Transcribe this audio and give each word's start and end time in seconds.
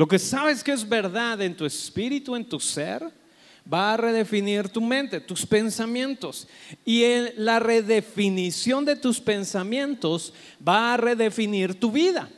Lo 0.00 0.08
que 0.08 0.18
sabes 0.18 0.64
que 0.64 0.72
es 0.72 0.88
verdad 0.88 1.42
en 1.42 1.54
tu 1.54 1.66
espíritu, 1.66 2.34
en 2.34 2.46
tu 2.46 2.58
ser, 2.58 3.06
va 3.70 3.92
a 3.92 3.98
redefinir 3.98 4.70
tu 4.70 4.80
mente, 4.80 5.20
tus 5.20 5.44
pensamientos. 5.44 6.48
Y 6.86 7.04
la 7.36 7.58
redefinición 7.58 8.86
de 8.86 8.96
tus 8.96 9.20
pensamientos 9.20 10.32
va 10.66 10.94
a 10.94 10.96
redefinir 10.96 11.78
tu 11.78 11.92
vida. 11.92 12.30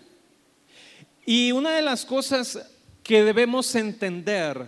Y 1.24 1.52
una 1.52 1.70
de 1.76 1.82
las 1.82 2.04
cosas 2.04 2.58
que 3.04 3.22
debemos 3.22 3.72
entender, 3.76 4.66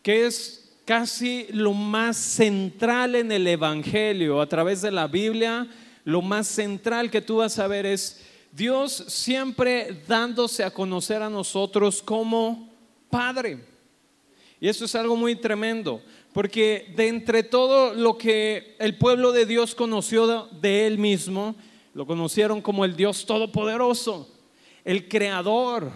que 0.00 0.26
es 0.26 0.72
casi 0.84 1.48
lo 1.50 1.72
más 1.72 2.16
central 2.16 3.16
en 3.16 3.32
el 3.32 3.44
Evangelio, 3.48 4.40
a 4.40 4.48
través 4.48 4.82
de 4.82 4.92
la 4.92 5.08
Biblia, 5.08 5.66
lo 6.04 6.22
más 6.22 6.46
central 6.46 7.10
que 7.10 7.22
tú 7.22 7.38
vas 7.38 7.58
a 7.58 7.66
ver 7.66 7.86
es 7.86 8.24
Dios 8.56 9.04
siempre 9.08 10.02
dándose 10.08 10.64
a 10.64 10.70
conocer 10.70 11.20
a 11.20 11.28
nosotros 11.28 12.00
como 12.02 12.70
Padre. 13.10 13.62
Y 14.58 14.68
eso 14.68 14.86
es 14.86 14.94
algo 14.94 15.14
muy 15.14 15.36
tremendo, 15.36 16.00
porque 16.32 16.90
de 16.96 17.08
entre 17.08 17.42
todo 17.42 17.92
lo 17.92 18.16
que 18.16 18.74
el 18.78 18.96
pueblo 18.96 19.32
de 19.32 19.44
Dios 19.44 19.74
conoció 19.74 20.48
de 20.50 20.86
Él 20.86 20.96
mismo, 20.96 21.54
lo 21.92 22.06
conocieron 22.06 22.62
como 22.62 22.86
el 22.86 22.96
Dios 22.96 23.26
Todopoderoso, 23.26 24.34
el 24.86 25.06
Creador. 25.06 25.92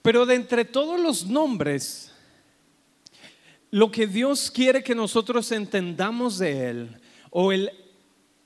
Pero 0.00 0.24
de 0.24 0.36
entre 0.36 0.64
todos 0.64 0.98
los 0.98 1.26
nombres, 1.26 2.12
lo 3.70 3.90
que 3.90 4.06
Dios 4.06 4.50
quiere 4.50 4.82
que 4.82 4.94
nosotros 4.94 5.52
entendamos 5.52 6.38
de 6.38 6.70
Él, 6.70 7.00
o 7.28 7.52
el, 7.52 7.70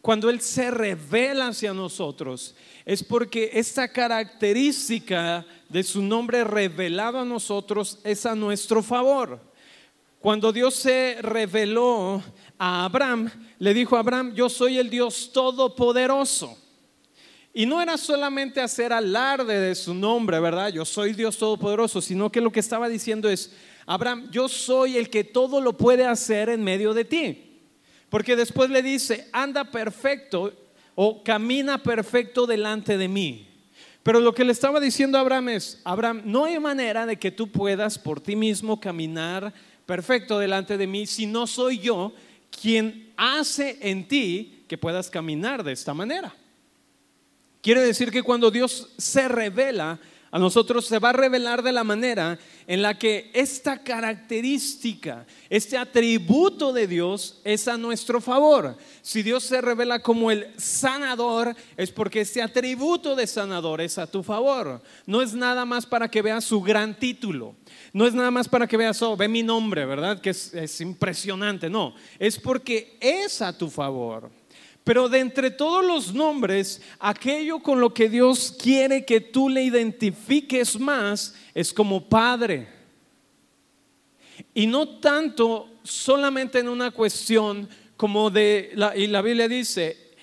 cuando 0.01 0.31
Él 0.31 0.41
se 0.41 0.71
revela 0.71 1.49
hacia 1.49 1.75
nosotros, 1.75 2.55
es 2.87 3.05
porque 3.05 3.51
esta 3.53 3.89
característica 3.89 5.45
de 5.69 5.83
su 5.83 6.03
nombre 6.03 6.43
revelado 6.45 7.19
a 7.19 7.25
nosotros 7.25 7.99
es 8.03 8.25
a 8.25 8.35
nuestro 8.35 8.83
favor. 8.83 9.41
Cuando 10.19 10.53
Dios 10.53 10.75
se 10.75 11.19
reveló 11.21 12.23
a 12.59 12.85
Abraham, 12.85 13.31
le 13.59 13.75
dijo 13.75 13.97
a 13.97 14.01
Abraham, 14.01 14.35
yo 14.35 14.49
soy 14.49 14.79
el 14.79 14.91
Dios 14.91 15.31
todopoderoso. 15.33 16.57
Y 17.53 17.67
no 17.67 17.83
era 17.83 17.97
solamente 17.97 18.61
hacer 18.61 18.93
alarde 18.93 19.59
de 19.59 19.75
su 19.75 19.93
nombre, 19.93 20.39
¿verdad? 20.39 20.69
Yo 20.73 20.85
soy 20.85 21.15
Dios 21.15 21.37
todopoderoso, 21.37 22.01
sino 22.01 22.31
que 22.31 22.41
lo 22.41 22.53
que 22.53 22.61
estaba 22.61 22.89
diciendo 22.89 23.29
es, 23.29 23.53
Abraham, 23.87 24.31
yo 24.31 24.49
soy 24.49 24.97
el 24.97 25.11
que 25.11 25.25
todo 25.25 25.61
lo 25.61 25.77
puede 25.77 26.07
hacer 26.07 26.49
en 26.49 26.63
medio 26.63 26.95
de 26.95 27.05
ti. 27.05 27.50
Porque 28.11 28.37
después 28.37 28.69
le 28.69 28.83
dice, 28.83 29.29
anda 29.33 29.71
perfecto 29.71 30.53
o 30.95 31.23
camina 31.23 31.83
perfecto 31.83 32.47
delante 32.47 32.99
de 32.99 33.09
mí. 33.09 33.47
Pero 34.03 34.21
lo 34.21 34.35
que 34.35 34.45
le 34.45 34.53
estaba 34.53 34.81
diciendo 34.81 35.17
a 35.17 35.21
Abraham 35.21 35.51
es, 35.51 35.81
Abraham, 35.85 36.23
no 36.25 36.45
hay 36.45 36.59
manera 36.59 37.07
de 37.07 37.19
que 37.19 37.31
tú 37.31 37.51
puedas 37.51 37.99
por 37.99 38.21
ti 38.21 38.35
mismo 38.35 38.81
caminar 38.81 39.53
perfecto 39.87 40.39
delante 40.39 40.77
de 40.77 40.87
mí 40.87 41.07
si 41.07 41.27
no 41.27 41.47
soy 41.47 41.79
yo 41.79 42.13
quien 42.51 43.13
hace 43.17 43.79
en 43.81 44.09
ti 44.09 44.65
que 44.69 44.79
puedas 44.79 45.11
caminar 45.11 45.63
de 45.63 45.73
esta 45.73 45.95
manera. 45.95 46.35
Quiere 47.63 47.83
decir 47.83 48.11
que 48.11 48.23
cuando 48.23 48.51
Dios 48.51 48.89
se 48.97 49.29
revela, 49.29 49.99
a 50.33 50.39
nosotros 50.39 50.87
se 50.87 51.01
va 51.01 51.11
a 51.11 51.15
revelar 51.15 51.63
de 51.63 51.73
la 51.73 51.83
manera 51.83 52.39
en 52.69 52.83
la 52.83 52.97
que 52.97 53.31
esta 53.35 53.83
característica, 53.83 55.27
este 55.49 55.77
atributo 55.77 56.73
de 56.73 56.87
Dios 56.87 57.41
es 57.43 57.67
a 57.67 57.77
nuestro 57.77 58.21
favor. 58.21 58.77
Si 59.03 59.23
Dios 59.23 59.43
se 59.43 59.61
revela 59.61 60.01
como 60.01 60.31
el 60.31 60.47
sanador, 60.57 61.57
es 61.77 61.91
porque 61.91 62.21
este 62.21 62.43
atributo 62.43 63.17
de 63.17 63.27
sanador 63.27 63.81
es 63.81 63.99
a 63.99 64.07
tu 64.07 64.23
favor. 64.23 64.81
No 65.05 65.21
es 65.21 65.35
nada 65.35 65.65
más 65.65 65.85
para 65.85 66.09
que 66.09 66.23
veas 66.23 66.45
su 66.45 66.61
gran 66.61 66.97
título. 66.97 67.57
No 67.93 68.07
es 68.07 68.15
nada 68.15 68.31
más 68.31 68.49
para 68.49 68.69
que 68.69 68.77
veas, 68.77 69.03
oh, 69.03 69.17
ve 69.17 69.27
mi 69.27 69.43
nombre, 69.43 69.85
¿verdad? 69.85 70.21
Que 70.21 70.31
es, 70.31 70.55
es 70.55 70.81
impresionante. 70.81 71.69
No, 71.69 71.95
es 72.21 72.39
porque 72.39 72.97
es 73.01 73.43
a 73.43 73.57
tu 73.57 73.69
favor. 73.69 74.40
Pero 74.85 75.09
de 75.09 75.21
entre 75.21 75.51
todos 75.51 75.85
los 75.85 76.15
nombres, 76.15 76.81
aquello 76.99 77.61
con 77.61 77.81
lo 77.81 77.93
que 77.93 78.09
Dios 78.09 78.57
quiere 78.61 79.05
que 79.05 79.21
tú 79.21 79.49
le 79.49 79.63
identifiques 79.63 80.79
más 80.79 81.35
es 81.55 81.73
como 81.73 82.09
Padre. 82.09 82.69
Y 84.55 84.67
no 84.67 84.89
tanto 85.01 85.69
solamente 85.83 86.59
en 86.59 86.69
una 86.69 86.91
cuestión 86.91 87.69
como 87.97 88.31
de, 88.31 88.73
la, 88.75 88.97
y 88.97 89.07
la 89.07 89.21
Biblia 89.21 89.47
dice, 89.47 90.15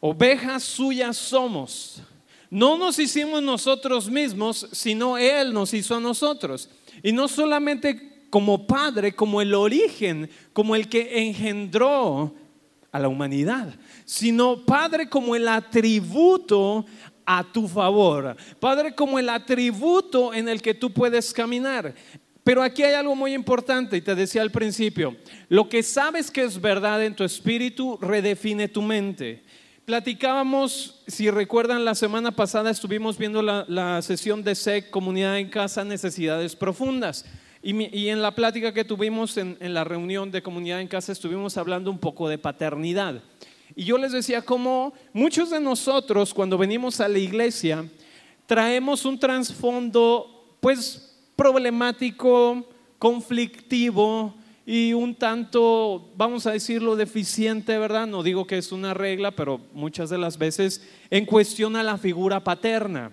ovejas 0.00 0.62
suyas 0.62 1.16
somos. 1.16 2.02
No 2.50 2.76
nos 2.76 2.98
hicimos 2.98 3.42
nosotros 3.42 4.10
mismos, 4.10 4.68
sino 4.72 5.16
Él 5.16 5.52
nos 5.52 5.72
hizo 5.72 5.96
a 5.96 6.00
nosotros. 6.00 6.68
Y 7.02 7.12
no 7.12 7.28
solamente 7.28 8.26
como 8.28 8.66
Padre, 8.66 9.14
como 9.14 9.40
el 9.40 9.54
origen, 9.54 10.28
como 10.52 10.76
el 10.76 10.88
que 10.88 11.26
engendró 11.26 12.34
a 12.92 12.98
la 12.98 13.08
humanidad, 13.08 13.74
sino 14.04 14.64
Padre 14.64 15.08
como 15.08 15.36
el 15.36 15.48
atributo 15.48 16.84
a 17.24 17.44
tu 17.44 17.68
favor, 17.68 18.36
Padre 18.58 18.94
como 18.94 19.18
el 19.18 19.28
atributo 19.28 20.34
en 20.34 20.48
el 20.48 20.60
que 20.60 20.74
tú 20.74 20.92
puedes 20.92 21.32
caminar. 21.32 21.94
Pero 22.42 22.62
aquí 22.62 22.82
hay 22.82 22.94
algo 22.94 23.14
muy 23.14 23.34
importante 23.34 23.96
y 23.96 24.00
te 24.00 24.14
decía 24.14 24.42
al 24.42 24.50
principio, 24.50 25.16
lo 25.48 25.68
que 25.68 25.82
sabes 25.82 26.30
que 26.30 26.42
es 26.42 26.60
verdad 26.60 27.04
en 27.04 27.14
tu 27.14 27.22
espíritu 27.22 27.98
redefine 28.00 28.66
tu 28.66 28.82
mente. 28.82 29.44
Platicábamos, 29.84 31.02
si 31.06 31.30
recuerdan, 31.30 31.84
la 31.84 31.94
semana 31.94 32.30
pasada 32.30 32.70
estuvimos 32.70 33.18
viendo 33.18 33.42
la, 33.42 34.00
sesión 34.02 34.42
de 34.42 34.54
SEC, 34.54 34.88
Comunidad 34.88 35.38
en 35.38 35.50
Casa, 35.50 35.84
Necesidades 35.84 36.54
Profundas. 36.56 37.24
Y, 37.62 38.08
en 38.08 38.22
la 38.22 38.34
plática 38.34 38.72
que 38.72 38.84
tuvimos 38.84 39.36
en, 39.36 39.56
la 39.60 39.84
reunión 39.84 40.30
de 40.30 40.42
comunidad 40.42 40.80
en 40.80 40.88
casa 40.88 41.12
estuvimos 41.12 41.58
hablando 41.58 41.90
un 41.90 41.98
poco 41.98 42.28
de 42.28 42.38
paternidad. 42.38 43.22
Y 43.76 43.84
yo 43.84 43.98
les 43.98 44.12
decía 44.12 44.42
cómo 44.42 44.94
muchos 45.12 45.50
de 45.50 45.60
nosotros 45.60 46.32
cuando 46.32 46.56
venimos 46.56 47.00
a 47.00 47.08
la 47.08 47.18
iglesia 47.18 47.84
traemos 48.46 49.04
un 49.04 49.18
trasfondo 49.18 50.56
pues 50.60 51.14
problemático, 51.36 52.66
conflictivo 52.98 54.34
y 54.64 54.92
un 54.94 55.14
tanto, 55.14 56.10
vamos 56.16 56.46
a 56.46 56.52
decirlo, 56.52 56.96
deficiente, 56.96 57.76
¿verdad? 57.78 58.06
No 58.06 58.22
digo 58.22 58.46
que 58.46 58.56
es 58.56 58.72
una 58.72 58.94
regla, 58.94 59.32
pero 59.32 59.60
muchas 59.72 60.10
de 60.10 60.18
las 60.18 60.38
veces 60.38 60.86
en 61.10 61.26
cuestión 61.26 61.76
a 61.76 61.82
la 61.82 61.98
figura 61.98 62.42
paterna. 62.42 63.12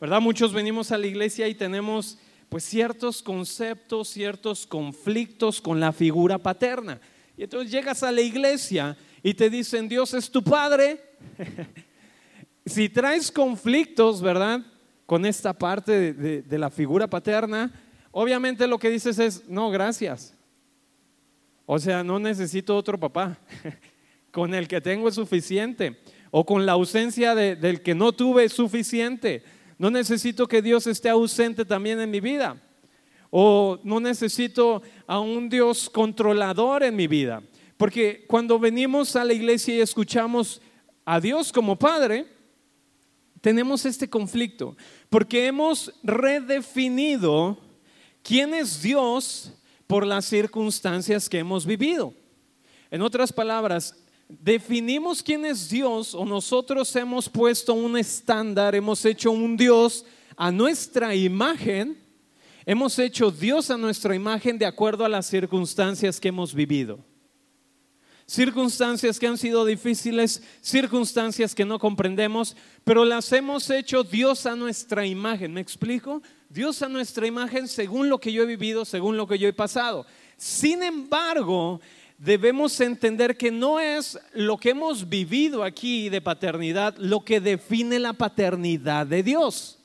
¿Verdad? 0.00 0.20
Muchos 0.20 0.52
venimos 0.52 0.90
a 0.90 0.98
la 0.98 1.06
iglesia 1.06 1.46
y 1.48 1.54
tenemos 1.54 2.18
pues 2.52 2.64
ciertos 2.64 3.22
conceptos, 3.22 4.08
ciertos 4.08 4.66
conflictos 4.66 5.58
con 5.58 5.80
la 5.80 5.90
figura 5.90 6.36
paterna. 6.36 7.00
Y 7.34 7.44
entonces 7.44 7.72
llegas 7.72 8.02
a 8.02 8.12
la 8.12 8.20
iglesia 8.20 8.94
y 9.22 9.32
te 9.32 9.48
dicen, 9.48 9.88
Dios 9.88 10.12
es 10.12 10.30
tu 10.30 10.44
padre. 10.44 11.00
si 12.66 12.90
traes 12.90 13.32
conflictos, 13.32 14.20
¿verdad? 14.20 14.60
Con 15.06 15.24
esta 15.24 15.54
parte 15.54 16.12
de, 16.12 16.58
la 16.58 16.68
figura 16.68 17.06
paterna, 17.06 17.72
obviamente 18.10 18.66
lo 18.66 18.78
que 18.78 18.90
dices 18.90 19.18
es, 19.18 19.48
no, 19.48 19.70
gracias. 19.70 20.34
O 21.64 21.78
sea, 21.78 22.04
no 22.04 22.18
necesito 22.18 22.76
otro 22.76 23.00
papá. 23.00 23.38
con 24.30 24.52
el 24.52 24.68
que 24.68 24.82
tengo 24.82 25.08
es 25.08 25.14
suficiente. 25.14 26.02
O 26.30 26.44
con 26.44 26.66
la 26.66 26.72
ausencia 26.72 27.34
de, 27.34 27.56
del 27.56 27.80
que 27.80 27.94
no 27.94 28.12
tuve 28.12 28.44
es 28.44 28.52
suficiente. 28.52 29.42
No 29.78 29.90
necesito 29.90 30.46
que 30.46 30.62
Dios 30.62 30.86
esté 30.86 31.08
ausente 31.08 31.64
también 31.64 32.00
en 32.00 32.10
mi 32.10 32.20
vida. 32.20 32.60
O 33.30 33.78
no 33.82 34.00
necesito 34.00 34.82
a 35.06 35.18
un 35.20 35.48
Dios 35.48 35.88
controlador 35.88 36.82
en 36.82 36.94
mi 36.96 37.06
vida. 37.06 37.42
Porque 37.76 38.24
cuando 38.28 38.58
venimos 38.58 39.16
a 39.16 39.24
la 39.24 39.32
iglesia 39.32 39.74
y 39.74 39.80
escuchamos 39.80 40.60
a 41.04 41.18
Dios 41.20 41.52
como 41.52 41.78
Padre, 41.78 42.26
tenemos 43.40 43.84
este 43.86 44.08
conflicto. 44.08 44.76
Porque 45.10 45.46
hemos 45.46 45.92
redefinido 46.02 47.58
quién 48.22 48.54
es 48.54 48.82
Dios 48.82 49.52
por 49.86 50.06
las 50.06 50.24
circunstancias 50.24 51.28
que 51.28 51.38
hemos 51.38 51.66
vivido. 51.66 52.14
En 52.90 53.02
otras 53.02 53.32
palabras, 53.32 53.96
definimos 54.40 55.22
quién 55.22 55.44
es 55.44 55.68
Dios 55.68 56.14
o 56.14 56.24
nosotros 56.24 56.94
hemos 56.96 57.28
puesto 57.28 57.74
un 57.74 57.96
estándar, 57.96 58.74
hemos 58.74 59.04
hecho 59.04 59.30
un 59.30 59.56
Dios 59.56 60.04
a 60.36 60.50
nuestra 60.50 61.14
imagen, 61.14 61.98
hemos 62.64 62.98
hecho 62.98 63.30
Dios 63.30 63.70
a 63.70 63.76
nuestra 63.76 64.14
imagen 64.14 64.58
de 64.58 64.66
acuerdo 64.66 65.04
a 65.04 65.08
las 65.08 65.26
circunstancias 65.26 66.18
que 66.18 66.28
hemos 66.28 66.54
vivido. 66.54 66.98
Circunstancias 68.24 69.18
que 69.18 69.26
han 69.26 69.36
sido 69.36 69.64
difíciles, 69.64 70.42
circunstancias 70.62 71.54
que 71.54 71.64
no 71.64 71.78
comprendemos, 71.78 72.56
pero 72.84 73.04
las 73.04 73.30
hemos 73.32 73.68
hecho 73.68 74.04
Dios 74.04 74.46
a 74.46 74.56
nuestra 74.56 75.04
imagen. 75.04 75.52
¿Me 75.52 75.60
explico? 75.60 76.22
Dios 76.48 76.80
a 76.82 76.88
nuestra 76.88 77.26
imagen 77.26 77.68
según 77.68 78.08
lo 78.08 78.18
que 78.18 78.32
yo 78.32 78.44
he 78.44 78.46
vivido, 78.46 78.84
según 78.84 79.16
lo 79.16 79.26
que 79.26 79.38
yo 79.38 79.48
he 79.48 79.52
pasado. 79.52 80.06
Sin 80.36 80.82
embargo, 80.82 81.80
debemos 82.22 82.80
entender 82.80 83.36
que 83.36 83.50
no 83.50 83.80
es 83.80 84.16
lo 84.32 84.56
que 84.56 84.70
hemos 84.70 85.08
vivido 85.08 85.64
aquí 85.64 86.08
de 86.08 86.20
paternidad 86.20 86.94
lo 86.98 87.24
que 87.24 87.40
define 87.40 87.98
la 87.98 88.12
paternidad 88.12 89.08
de 89.08 89.24
Dios, 89.24 89.80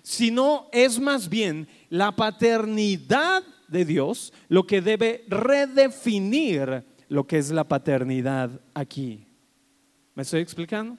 sino 0.00 0.68
es 0.70 1.00
más 1.00 1.28
bien 1.28 1.66
la 1.88 2.14
paternidad 2.14 3.42
de 3.66 3.84
Dios 3.84 4.32
lo 4.48 4.68
que 4.68 4.80
debe 4.80 5.24
redefinir 5.26 6.84
lo 7.08 7.26
que 7.26 7.38
es 7.38 7.50
la 7.50 7.64
paternidad 7.64 8.50
aquí. 8.72 9.26
¿Me 10.14 10.22
estoy 10.22 10.42
explicando? 10.42 10.96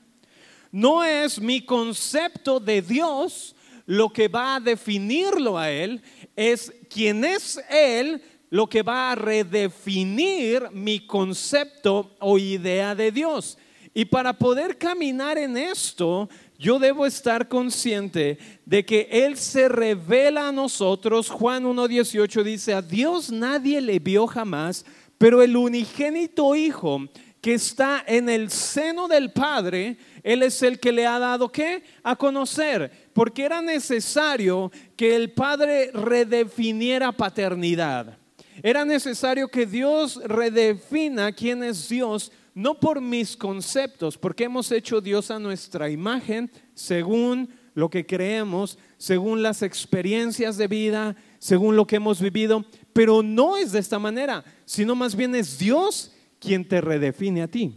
No 0.73 1.05
es 1.05 1.39
mi 1.39 1.61
concepto 1.61 2.59
de 2.59 2.81
Dios 2.81 3.55
lo 3.85 4.09
que 4.09 4.27
va 4.27 4.55
a 4.55 4.59
definirlo 4.59 5.57
a 5.57 5.71
Él, 5.71 6.01
es 6.35 6.73
quién 6.89 7.23
es 7.23 7.61
Él 7.69 8.21
lo 8.51 8.67
que 8.67 8.83
va 8.83 9.11
a 9.11 9.15
redefinir 9.15 10.69
mi 10.71 10.99
concepto 10.99 12.15
o 12.19 12.37
idea 12.37 12.93
de 12.93 13.11
Dios. 13.11 13.57
Y 13.93 14.05
para 14.05 14.33
poder 14.33 14.77
caminar 14.77 15.37
en 15.37 15.57
esto, 15.57 16.29
yo 16.59 16.77
debo 16.77 17.05
estar 17.05 17.47
consciente 17.47 18.37
de 18.65 18.85
que 18.85 19.07
Él 19.09 19.37
se 19.37 19.69
revela 19.69 20.49
a 20.49 20.51
nosotros. 20.51 21.29
Juan 21.29 21.63
1.18 21.63 22.43
dice, 22.43 22.73
a 22.73 22.81
Dios 22.81 23.31
nadie 23.31 23.79
le 23.81 23.99
vio 23.99 24.27
jamás, 24.27 24.85
pero 25.17 25.41
el 25.41 25.55
unigénito 25.55 26.53
Hijo 26.53 27.07
que 27.39 27.53
está 27.53 28.03
en 28.05 28.29
el 28.29 28.51
seno 28.51 29.07
del 29.07 29.31
Padre, 29.31 29.97
Él 30.23 30.43
es 30.43 30.61
el 30.61 30.79
que 30.79 30.91
le 30.91 31.07
ha 31.07 31.17
dado 31.19 31.51
qué? 31.51 31.83
A 32.03 32.15
conocer, 32.15 33.09
porque 33.13 33.43
era 33.43 33.61
necesario 33.61 34.71
que 34.95 35.15
el 35.15 35.31
Padre 35.31 35.89
redefiniera 35.93 37.11
paternidad. 37.11 38.20
Era 38.63 38.85
necesario 38.85 39.47
que 39.47 39.65
Dios 39.65 40.21
redefina 40.23 41.31
quién 41.31 41.63
es 41.63 41.89
Dios 41.89 42.31
no 42.53 42.79
por 42.79 43.01
mis 43.01 43.37
conceptos, 43.37 44.17
porque 44.17 44.43
hemos 44.43 44.71
hecho 44.71 45.01
Dios 45.01 45.31
a 45.31 45.39
nuestra 45.39 45.89
imagen 45.89 46.51
según 46.73 47.49
lo 47.73 47.89
que 47.89 48.05
creemos, 48.05 48.77
según 48.97 49.41
las 49.41 49.61
experiencias 49.61 50.57
de 50.57 50.67
vida, 50.67 51.15
según 51.39 51.75
lo 51.75 51.87
que 51.87 51.95
hemos 51.95 52.21
vivido, 52.21 52.65
pero 52.93 53.23
no 53.23 53.57
es 53.57 53.71
de 53.71 53.79
esta 53.79 53.99
manera, 53.99 54.43
sino 54.65 54.95
más 54.95 55.15
bien 55.15 55.33
es 55.35 55.57
Dios 55.57 56.11
quien 56.39 56.67
te 56.67 56.81
redefine 56.81 57.43
a 57.43 57.47
ti. 57.47 57.73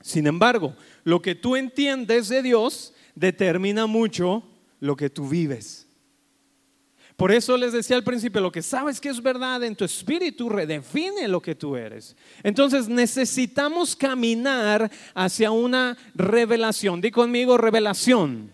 Sin 0.00 0.26
embargo, 0.26 0.76
lo 1.02 1.22
que 1.22 1.34
tú 1.34 1.56
entiendes 1.56 2.28
de 2.28 2.42
Dios 2.42 2.92
determina 3.14 3.86
mucho 3.86 4.42
lo 4.80 4.96
que 4.96 5.08
tú 5.08 5.28
vives. 5.28 5.83
Por 7.16 7.30
eso 7.30 7.56
les 7.56 7.72
decía 7.72 7.94
al 7.96 8.02
principio, 8.02 8.40
lo 8.40 8.50
que 8.50 8.62
sabes 8.62 9.00
que 9.00 9.08
es 9.08 9.22
verdad 9.22 9.62
en 9.62 9.76
tu 9.76 9.84
espíritu 9.84 10.48
redefine 10.48 11.28
lo 11.28 11.40
que 11.40 11.54
tú 11.54 11.76
eres. 11.76 12.16
Entonces 12.42 12.88
necesitamos 12.88 13.94
caminar 13.94 14.90
hacia 15.14 15.52
una 15.52 15.96
revelación. 16.14 17.00
Di 17.00 17.12
conmigo 17.12 17.56
revelación. 17.56 18.50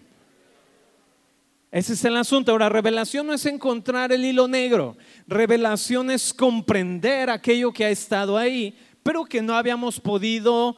Ese 1.70 1.94
es 1.94 2.04
el 2.04 2.16
asunto. 2.16 2.52
Ahora, 2.52 2.68
revelación 2.68 3.26
no 3.26 3.32
es 3.32 3.46
encontrar 3.46 4.12
el 4.12 4.24
hilo 4.24 4.46
negro. 4.46 4.96
Revelación 5.26 6.10
es 6.10 6.34
comprender 6.34 7.30
aquello 7.30 7.72
que 7.72 7.86
ha 7.86 7.90
estado 7.90 8.36
ahí, 8.36 8.76
pero 9.02 9.24
que 9.24 9.40
no 9.40 9.54
habíamos 9.54 10.00
podido 10.00 10.76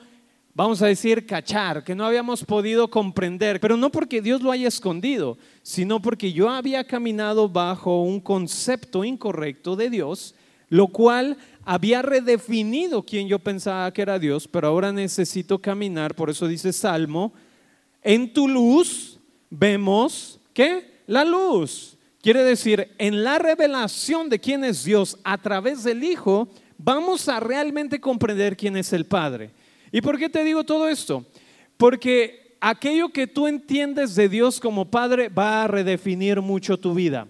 vamos 0.54 0.82
a 0.82 0.87
decir, 0.87 1.26
cachar, 1.26 1.82
que 1.82 1.94
no 1.94 2.04
habíamos 2.04 2.44
podido 2.44 2.88
comprender, 2.88 3.60
pero 3.60 3.76
no 3.76 3.90
porque 3.90 4.20
Dios 4.20 4.43
lo 4.43 4.50
haya 4.50 4.69
escondido, 4.69 5.38
sino 5.62 6.00
porque 6.00 6.32
yo 6.32 6.50
había 6.50 6.84
caminado 6.84 7.49
bajo 7.49 8.02
un 8.02 8.20
concepto 8.20 9.04
incorrecto 9.04 9.76
de 9.76 9.90
Dios, 9.90 10.34
lo 10.69 10.88
cual 10.88 11.37
había 11.64 12.02
redefinido 12.02 13.02
quién 13.02 13.28
yo 13.28 13.38
pensaba 13.38 13.93
que 13.93 14.02
era 14.02 14.19
Dios, 14.19 14.49
pero 14.49 14.69
ahora 14.69 14.93
necesito 14.93 15.60
caminar, 15.60 16.14
por 16.14 16.31
eso 16.31 16.46
dice 16.46 16.72
Salmo, 16.72 17.32
en 18.02 18.32
tu 18.32 18.48
luz 18.48 19.19
vemos, 19.48 20.40
¿qué? 20.52 21.02
La 21.06 21.25
luz. 21.25 21.96
Quiere 22.20 22.44
decir, 22.44 22.88
en 22.98 23.25
la 23.25 23.38
revelación 23.38 24.28
de 24.28 24.38
quién 24.38 24.64
es 24.64 24.84
Dios 24.84 25.19
a 25.25 25.38
través 25.38 25.82
del 25.82 26.05
Hijo, 26.05 26.48
vamos 26.78 27.28
a 27.28 27.40
realmente 27.40 28.00
comprender 28.00 28.56
quién 28.56 28.76
es 28.76 28.93
el 28.93 29.06
Padre. 29.06 29.50
¿Y 29.93 30.00
por 30.00 30.19
qué 30.19 30.31
te 30.31 30.43
digo 30.43 30.65
todo 30.65 30.89
esto? 30.89 31.25
Porque 31.77 32.56
aquello 32.61 33.11
que 33.11 33.27
tú 33.27 33.47
entiendes 33.47 34.15
de 34.15 34.29
Dios 34.29 34.59
como 34.59 34.91
Padre 34.91 35.29
va 35.29 35.65
a 35.65 35.69
redefinir 35.69 36.41
mucho 36.41 36.79
tu 36.79 36.94
vida. 36.94 37.29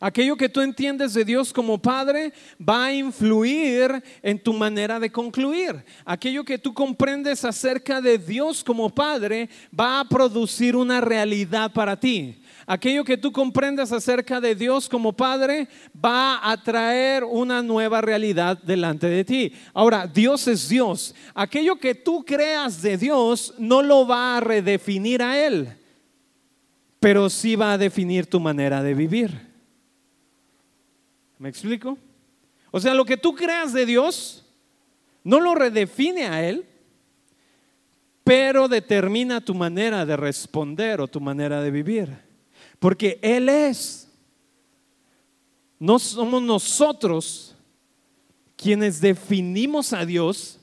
Aquello 0.00 0.36
que 0.36 0.48
tú 0.48 0.60
entiendes 0.60 1.14
de 1.14 1.24
Dios 1.24 1.52
como 1.52 1.78
Padre 1.78 2.32
va 2.60 2.86
a 2.86 2.92
influir 2.92 4.00
en 4.22 4.38
tu 4.38 4.52
manera 4.52 5.00
de 5.00 5.10
concluir. 5.10 5.84
Aquello 6.04 6.44
que 6.44 6.58
tú 6.58 6.72
comprendes 6.72 7.44
acerca 7.44 8.00
de 8.00 8.16
Dios 8.18 8.62
como 8.62 8.90
Padre 8.90 9.48
va 9.78 9.98
a 9.98 10.04
producir 10.04 10.76
una 10.76 11.00
realidad 11.00 11.72
para 11.72 11.98
ti 11.98 12.40
aquello 12.68 13.02
que 13.02 13.16
tú 13.16 13.32
comprendas 13.32 13.90
acerca 13.92 14.40
de 14.42 14.54
Dios 14.54 14.90
como 14.90 15.14
Padre 15.14 15.68
va 16.04 16.38
a 16.48 16.62
traer 16.62 17.24
una 17.24 17.62
nueva 17.62 18.02
realidad 18.02 18.58
delante 18.62 19.08
de 19.08 19.24
ti. 19.24 19.52
Ahora, 19.72 20.06
Dios 20.06 20.46
es 20.46 20.68
Dios. 20.68 21.14
Aquello 21.34 21.76
que 21.76 21.94
tú 21.94 22.24
creas 22.26 22.82
de 22.82 22.98
Dios 22.98 23.54
no 23.58 23.82
lo 23.82 24.06
va 24.06 24.36
a 24.36 24.40
redefinir 24.40 25.22
a 25.22 25.44
Él, 25.44 25.70
pero 27.00 27.30
sí 27.30 27.56
va 27.56 27.72
a 27.72 27.78
definir 27.78 28.26
tu 28.26 28.38
manera 28.38 28.82
de 28.82 28.92
vivir. 28.92 29.48
¿Me 31.38 31.48
explico? 31.48 31.96
O 32.70 32.80
sea, 32.80 32.92
lo 32.92 33.06
que 33.06 33.16
tú 33.16 33.34
creas 33.34 33.72
de 33.72 33.86
Dios 33.86 34.44
no 35.24 35.40
lo 35.40 35.54
redefine 35.54 36.26
a 36.26 36.46
Él, 36.46 36.66
pero 38.24 38.68
determina 38.68 39.40
tu 39.40 39.54
manera 39.54 40.04
de 40.04 40.18
responder 40.18 41.00
o 41.00 41.08
tu 41.08 41.18
manera 41.18 41.62
de 41.62 41.70
vivir. 41.70 42.27
Porque 42.78 43.18
Él 43.22 43.48
es. 43.48 44.08
No 45.78 45.98
somos 45.98 46.42
nosotros 46.42 47.54
quienes 48.56 49.00
definimos 49.00 49.92
a 49.92 50.04
Dios, 50.04 50.58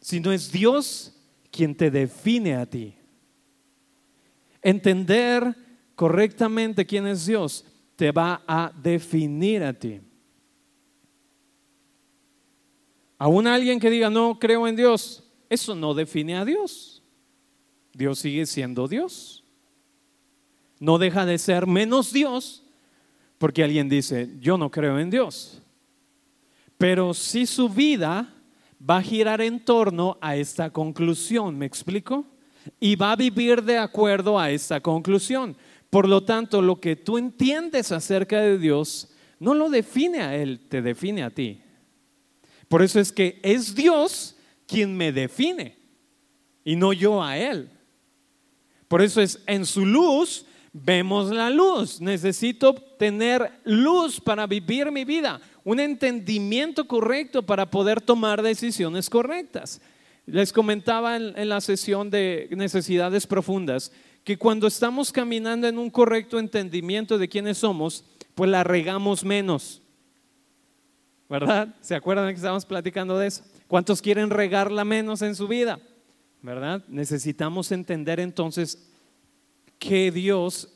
sino 0.00 0.32
es 0.32 0.52
Dios 0.52 1.12
quien 1.50 1.74
te 1.74 1.90
define 1.90 2.54
a 2.54 2.66
ti. 2.66 2.94
Entender 4.62 5.56
correctamente 5.96 6.86
quién 6.86 7.06
es 7.06 7.26
Dios 7.26 7.64
te 7.96 8.12
va 8.12 8.42
a 8.46 8.72
definir 8.80 9.64
a 9.64 9.72
ti. 9.72 10.00
Aún 13.18 13.46
alguien 13.46 13.80
que 13.80 13.90
diga 13.90 14.10
no 14.10 14.38
creo 14.38 14.68
en 14.68 14.76
Dios, 14.76 15.24
eso 15.48 15.74
no 15.74 15.94
define 15.94 16.36
a 16.36 16.44
Dios. 16.44 17.02
Dios 17.94 18.18
sigue 18.18 18.44
siendo 18.46 18.86
Dios 18.86 19.45
no 20.78 20.98
deja 20.98 21.24
de 21.26 21.38
ser 21.38 21.66
menos 21.66 22.12
Dios 22.12 22.62
porque 23.38 23.62
alguien 23.62 23.88
dice, 23.88 24.30
yo 24.40 24.56
no 24.56 24.70
creo 24.70 24.98
en 24.98 25.10
Dios. 25.10 25.62
Pero 26.78 27.14
si 27.14 27.46
su 27.46 27.68
vida 27.68 28.32
va 28.78 28.98
a 28.98 29.02
girar 29.02 29.40
en 29.40 29.64
torno 29.64 30.18
a 30.20 30.36
esta 30.36 30.70
conclusión, 30.70 31.56
¿me 31.58 31.66
explico? 31.66 32.26
Y 32.80 32.96
va 32.96 33.12
a 33.12 33.16
vivir 33.16 33.62
de 33.62 33.78
acuerdo 33.78 34.38
a 34.38 34.50
esta 34.50 34.80
conclusión. 34.80 35.56
Por 35.90 36.08
lo 36.08 36.24
tanto, 36.24 36.60
lo 36.60 36.80
que 36.80 36.96
tú 36.96 37.16
entiendes 37.18 37.92
acerca 37.92 38.40
de 38.40 38.58
Dios 38.58 39.08
no 39.38 39.54
lo 39.54 39.70
define 39.70 40.22
a 40.22 40.34
Él, 40.36 40.60
te 40.68 40.82
define 40.82 41.22
a 41.22 41.30
ti. 41.30 41.60
Por 42.68 42.82
eso 42.82 42.98
es 42.98 43.12
que 43.12 43.38
es 43.42 43.74
Dios 43.74 44.36
quien 44.66 44.96
me 44.96 45.12
define 45.12 45.76
y 46.64 46.74
no 46.76 46.92
yo 46.92 47.22
a 47.22 47.38
Él. 47.38 47.70
Por 48.88 49.02
eso 49.02 49.20
es 49.20 49.42
en 49.46 49.64
su 49.64 49.86
luz 49.86 50.46
vemos 50.84 51.30
la 51.30 51.50
luz. 51.50 52.00
Necesito 52.00 52.74
tener 52.74 53.50
luz 53.64 54.20
para 54.20 54.46
vivir 54.46 54.90
mi 54.90 55.04
vida, 55.04 55.40
un 55.64 55.80
entendimiento 55.80 56.86
correcto 56.86 57.42
para 57.42 57.70
poder 57.70 58.00
tomar 58.00 58.42
decisiones 58.42 59.08
correctas. 59.08 59.80
Les 60.26 60.52
comentaba 60.52 61.16
en, 61.16 61.48
la 61.48 61.60
sesión 61.60 62.10
de 62.10 62.48
necesidades 62.50 63.26
profundas 63.26 63.92
que 64.24 64.36
cuando 64.36 64.66
estamos 64.66 65.12
caminando 65.12 65.68
en 65.68 65.78
un 65.78 65.88
correcto 65.88 66.38
entendimiento 66.38 67.16
de 67.16 67.28
quiénes 67.28 67.58
somos, 67.58 68.04
pues 68.34 68.50
la 68.50 68.64
regamos 68.64 69.24
menos. 69.24 69.80
¿Verdad? 71.28 71.74
¿Se 71.80 71.94
acuerdan 71.94 72.28
que 72.28 72.34
estábamos 72.34 72.66
platicando 72.66 73.18
de 73.18 73.28
eso? 73.28 73.44
¿Cuántos 73.68 74.02
quieren 74.02 74.30
regarla 74.30 74.84
menos 74.84 75.22
en 75.22 75.34
su 75.34 75.48
vida? 75.48 75.78
¿Verdad? 76.42 76.82
Necesitamos 76.88 77.72
entender 77.72 78.20
entonces 78.20 78.92
que 79.78 80.10
Dios 80.10 80.68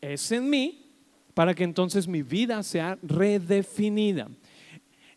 es 0.00 0.30
en 0.32 0.48
mí 0.48 0.86
para 1.34 1.54
que 1.54 1.64
entonces 1.64 2.08
mi 2.08 2.22
vida 2.22 2.62
sea 2.62 2.98
redefinida. 3.02 4.28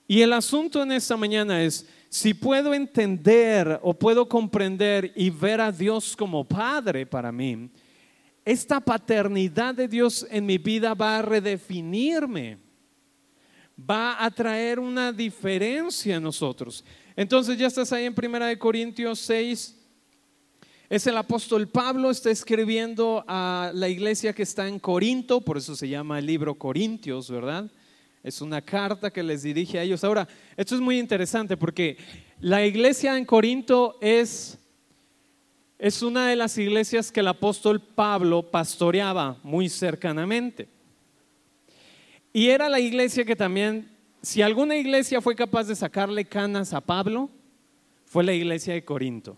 Y 0.07 0.21
el 0.21 0.33
asunto 0.33 0.83
en 0.83 0.91
esta 0.91 1.15
mañana 1.15 1.63
es, 1.63 1.87
si 2.09 2.33
puedo 2.33 2.73
entender 2.73 3.79
o 3.83 3.93
puedo 3.93 4.27
comprender 4.27 5.13
y 5.15 5.29
ver 5.29 5.61
a 5.61 5.71
Dios 5.71 6.17
como 6.17 6.43
Padre 6.43 7.05
para 7.05 7.31
mí, 7.31 7.69
esta 8.43 8.79
paternidad 8.79 9.75
de 9.75 9.87
Dios 9.87 10.25
en 10.29 10.45
mi 10.45 10.57
vida 10.57 10.93
va 10.95 11.19
a 11.19 11.21
redefinirme, 11.21 12.57
va 13.79 14.21
a 14.23 14.31
traer 14.31 14.79
una 14.79 15.13
diferencia 15.13 16.15
en 16.15 16.23
nosotros. 16.23 16.83
Entonces 17.15 17.57
ya 17.57 17.67
estás 17.67 17.93
ahí 17.93 18.05
en 18.05 18.15
Primera 18.15 18.47
de 18.47 18.57
Corintios 18.57 19.19
6, 19.19 19.78
Es 20.89 21.05
el 21.05 21.17
apóstol 21.17 21.67
Pablo, 21.67 22.09
está 22.09 22.31
escribiendo 22.31 23.23
a 23.27 23.69
la 23.75 23.87
iglesia 23.87 24.33
que 24.33 24.41
está 24.41 24.67
en 24.67 24.79
Corinto, 24.79 25.39
por 25.39 25.57
eso 25.57 25.75
se 25.75 25.87
llama 25.87 26.17
el 26.17 26.25
libro 26.25 26.55
Corintios, 26.55 27.29
¿verdad? 27.29 27.69
Es 28.23 28.41
una 28.41 28.59
carta 28.59 29.11
que 29.11 29.21
les 29.21 29.43
dirige 29.43 29.77
a 29.77 29.83
ellos. 29.83 30.03
Ahora, 30.03 30.27
esto 30.57 30.73
es 30.73 30.81
muy 30.81 30.97
interesante 30.97 31.55
porque 31.57 31.95
la 32.39 32.65
iglesia 32.65 33.15
en 33.15 33.25
Corinto 33.25 33.99
es, 34.01 34.57
es 35.77 36.01
una 36.01 36.27
de 36.27 36.35
las 36.35 36.57
iglesias 36.57 37.11
que 37.11 37.19
el 37.19 37.27
apóstol 37.27 37.79
Pablo 37.79 38.41
pastoreaba 38.41 39.37
muy 39.43 39.69
cercanamente. 39.69 40.67
Y 42.33 42.47
era 42.47 42.67
la 42.67 42.79
iglesia 42.79 43.25
que 43.25 43.35
también, 43.35 43.91
si 44.23 44.41
alguna 44.41 44.75
iglesia 44.75 45.21
fue 45.21 45.35
capaz 45.35 45.65
de 45.65 45.75
sacarle 45.75 46.25
canas 46.25 46.73
a 46.73 46.81
Pablo, 46.81 47.29
fue 48.05 48.23
la 48.23 48.33
iglesia 48.33 48.73
de 48.73 48.83
Corinto 48.83 49.37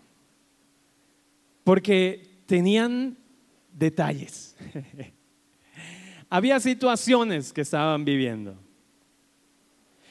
porque 1.64 2.42
tenían 2.46 3.18
detalles. 3.72 4.56
Había 6.28 6.60
situaciones 6.60 7.52
que 7.52 7.60
estaban 7.60 8.04
viviendo. 8.04 8.56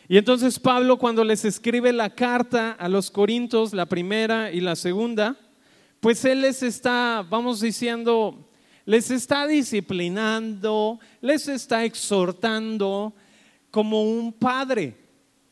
Y 0.07 0.17
entonces 0.17 0.59
Pablo 0.59 0.97
cuando 0.97 1.23
les 1.23 1.45
escribe 1.45 1.93
la 1.93 2.09
carta 2.09 2.71
a 2.73 2.89
los 2.89 3.09
Corintios, 3.09 3.73
la 3.73 3.85
primera 3.85 4.51
y 4.51 4.59
la 4.59 4.75
segunda, 4.75 5.37
pues 6.01 6.25
él 6.25 6.41
les 6.41 6.63
está, 6.63 7.25
vamos 7.29 7.61
diciendo, 7.61 8.49
les 8.85 9.09
está 9.09 9.47
disciplinando, 9.47 10.99
les 11.21 11.47
está 11.47 11.85
exhortando 11.85 13.13
como 13.69 14.03
un 14.03 14.33
padre 14.33 14.97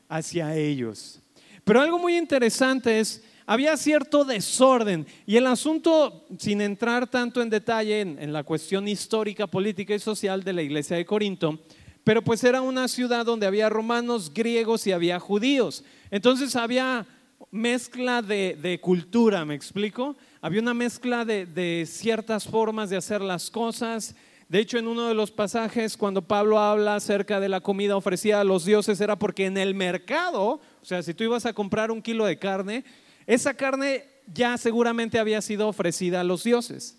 hacia 0.09 0.55
ellos. 0.55 1.21
Pero 1.63 1.81
algo 1.81 1.97
muy 1.97 2.17
interesante 2.17 2.99
es 2.99 3.23
había 3.49 3.75
cierto 3.77 4.25
desorden 4.25 5.07
y 5.25 5.35
el 5.35 5.47
asunto, 5.47 6.23
sin 6.37 6.61
entrar 6.61 7.09
tanto 7.09 7.41
en 7.41 7.49
detalle 7.49 8.01
en, 8.01 8.31
la 8.31 8.43
cuestión 8.43 8.87
histórica, 8.87 9.47
política 9.47 9.95
y 9.95 9.99
social 9.99 10.43
de 10.43 10.53
la 10.53 10.61
iglesia 10.61 10.97
de 10.97 11.05
Corinto, 11.05 11.57
pero 12.03 12.21
pues 12.21 12.43
era 12.43 12.61
una 12.61 12.87
ciudad 12.87 13.25
donde 13.25 13.47
había 13.47 13.67
romanos, 13.67 14.31
griegos 14.31 14.85
y 14.85 14.91
había 14.91 15.19
judíos. 15.19 15.83
Entonces 16.11 16.55
había 16.55 17.07
mezcla 17.49 18.21
de, 18.21 18.79
cultura, 18.83 19.43
¿me 19.45 19.55
explico? 19.55 20.15
Había 20.41 20.61
una 20.61 20.75
mezcla 20.75 21.25
de, 21.25 21.47
de, 21.47 21.87
ciertas 21.87 22.47
formas 22.47 22.91
de 22.91 22.97
hacer 22.97 23.19
las 23.19 23.49
cosas. 23.49 24.15
De 24.47 24.59
hecho, 24.59 24.77
en 24.77 24.87
uno 24.87 25.07
de 25.07 25.15
los 25.15 25.31
pasajes, 25.31 25.97
cuando 25.97 26.21
Pablo 26.21 26.59
habla 26.59 26.97
acerca 26.97 27.39
de 27.39 27.49
la 27.49 27.61
comida 27.61 27.97
ofrecida 27.97 28.41
a 28.41 28.43
los 28.43 28.63
dioses, 28.63 29.01
era 29.01 29.17
porque 29.17 29.47
en 29.47 29.57
el 29.57 29.73
mercado, 29.73 30.61
o 30.83 30.85
sea, 30.85 31.01
si 31.01 31.15
tú 31.15 31.23
ibas 31.23 31.47
a 31.47 31.53
comprar 31.53 31.89
un 31.89 32.03
kilo 32.03 32.25
de 32.25 32.37
carne, 32.37 32.83
esa 33.29 33.53
carne 33.53 34.05
ya 34.33 34.57
seguramente 34.57 35.19
había 35.19 35.39
sido 35.43 35.67
ofrecida 35.67 36.21
a 36.21 36.23
los 36.23 36.43
dioses. 36.43 36.97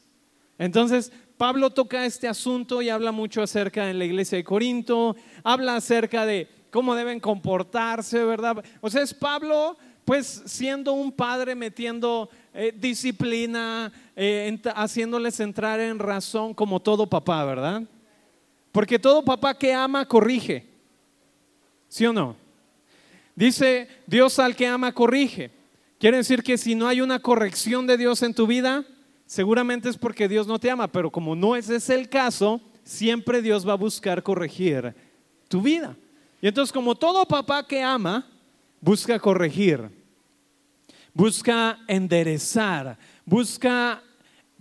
Entonces, 0.59 1.11
Pablo 1.37 1.71
toca 1.71 2.07
este 2.07 2.29
asunto 2.29 2.81
y 2.83 2.89
habla 2.89 3.11
mucho 3.11 3.43
acerca 3.43 3.91
en 3.91 3.99
la 3.99 4.05
iglesia 4.05 4.39
de 4.39 4.45
Corinto, 4.45 5.17
habla 5.43 5.75
acerca 5.75 6.25
de 6.25 6.49
cómo 6.71 6.95
deben 6.95 7.19
comportarse, 7.19 8.23
¿verdad? 8.25 8.65
O 8.81 8.89
sea, 8.89 9.03
es 9.03 9.13
Pablo, 9.13 9.77
pues 10.05 10.45
siendo 10.47 10.93
un 10.93 11.11
padre, 11.11 11.57
metiendo 11.57 12.31
eh, 12.55 12.73
disciplina, 12.77 13.93
eh, 14.15 14.57
haciéndoles 14.77 15.41
entrar 15.41 15.81
en 15.81 15.99
razón 15.99 16.55
como 16.55 16.79
todo 16.79 17.09
papá, 17.09 17.45
¿verdad? 17.45 17.83
Porque 18.71 19.01
todo 19.01 19.25
papá 19.25 19.59
que 19.59 19.75
ama 19.75 20.07
corrige, 20.07 20.65
¿sí 21.89 22.07
o 22.07 22.13
no? 22.13 22.37
Dice, 23.35 23.89
Dios 24.07 24.39
al 24.39 24.55
que 24.55 24.69
ama 24.69 24.93
corrige. 24.93 25.59
Quiere 26.01 26.17
decir 26.17 26.43
que 26.43 26.57
si 26.57 26.75
no 26.75 26.89
hay 26.89 27.03
una 27.03 27.19
corrección 27.19 27.87
de 27.87 27.99
Dios 27.99 28.23
en 28.23 28.33
tu 28.33 28.47
vida, 28.47 28.87
seguramente 29.27 29.91
es 29.91 29.99
porque 29.99 30.29
Dios 30.29 30.47
no 30.47 30.59
te 30.59 30.71
ama, 30.71 30.89
pero 30.89 31.11
como 31.11 31.37
no 31.37 31.57
ese 31.57 31.77
es 31.77 31.91
el 31.91 32.09
caso, 32.09 32.59
siempre 32.83 33.43
Dios 33.43 33.69
va 33.69 33.75
a 33.75 33.77
buscar 33.77 34.23
corregir 34.23 34.95
tu 35.47 35.61
vida. 35.61 35.95
Y 36.41 36.49
entonces 36.49 36.73
como 36.73 36.95
todo 36.95 37.27
papá 37.27 37.67
que 37.67 37.83
ama, 37.83 38.27
busca 38.81 39.19
corregir, 39.19 39.91
busca 41.13 41.79
enderezar, 41.87 42.97
busca 43.27 44.03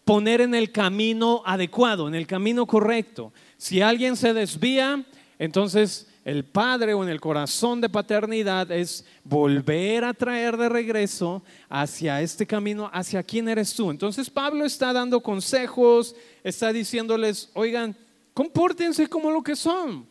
poner 0.04 0.42
en 0.42 0.54
el 0.54 0.74
camino 0.74 1.42
adecuado, 1.46 2.10
en 2.10 2.16
el 2.16 2.28
camino 2.28 2.66
correcto. 2.66 3.32
Si 3.56 3.80
alguien 3.80 4.18
se 4.18 4.34
desvía, 4.34 5.06
entonces 5.38 6.09
el 6.26 6.44
padre 6.46 6.94
o 6.94 7.04
en 7.04 7.10
el 7.10 7.22
corazón 7.22 7.82
de 7.82 7.90
paternidad 7.90 8.72
es 8.72 9.06
volver 9.24 10.04
a 10.04 10.14
traer 10.14 10.58
de 10.58 10.70
regreso 10.70 11.42
hacia 11.70 12.22
este 12.22 12.46
camino, 12.46 12.90
hacia 12.94 13.24
quién 13.24 13.48
eres 13.48 13.74
tú. 13.74 13.90
Entonces 13.90 14.30
Pablo 14.30 14.66
está 14.66 14.92
dando 14.92 15.22
consejos, 15.22 16.16
está 16.44 16.74
diciéndoles, 16.74 17.50
oigan, 17.54 17.96
compórtense 18.34 19.08
como 19.08 19.32
lo 19.32 19.42
que 19.42 19.56
son. 19.56 20.06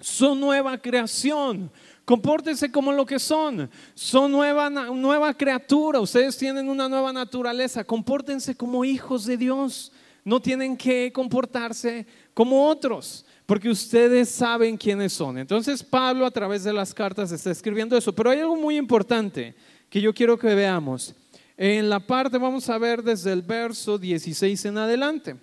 Son 0.00 0.38
nueva 0.40 0.78
creación. 0.78 1.70
Compórtense 2.04 2.70
como 2.70 2.92
lo 2.92 3.06
que 3.06 3.18
son. 3.18 3.70
Son 3.94 4.30
nueva, 4.32 4.68
nueva 4.70 5.34
criatura. 5.34 6.00
Ustedes 6.00 6.36
tienen 6.36 6.68
una 6.68 6.88
nueva 6.88 7.12
naturaleza. 7.12 7.84
Compórtense 7.84 8.56
como 8.56 8.84
hijos 8.84 9.26
de 9.26 9.36
Dios. 9.36 9.92
No 10.24 10.40
tienen 10.40 10.76
que 10.76 11.12
comportarse 11.12 12.06
como 12.34 12.68
otros 12.68 13.24
porque 13.46 13.68
ustedes 13.68 14.28
saben 14.28 14.76
quiénes 14.76 15.12
son. 15.12 15.38
Entonces 15.38 15.82
Pablo 15.82 16.26
a 16.26 16.30
través 16.30 16.64
de 16.64 16.72
las 16.72 16.94
cartas 16.94 17.32
está 17.32 17.50
escribiendo 17.50 17.96
eso, 17.96 18.12
pero 18.12 18.30
hay 18.30 18.40
algo 18.40 18.56
muy 18.56 18.76
importante 18.76 19.54
que 19.88 20.00
yo 20.00 20.14
quiero 20.14 20.38
que 20.38 20.54
veamos. 20.54 21.14
En 21.56 21.88
la 21.88 22.00
parte, 22.00 22.38
vamos 22.38 22.68
a 22.70 22.78
ver 22.78 23.02
desde 23.02 23.32
el 23.32 23.42
verso 23.42 23.98
16 23.98 24.64
en 24.64 24.78
adelante. 24.78 25.36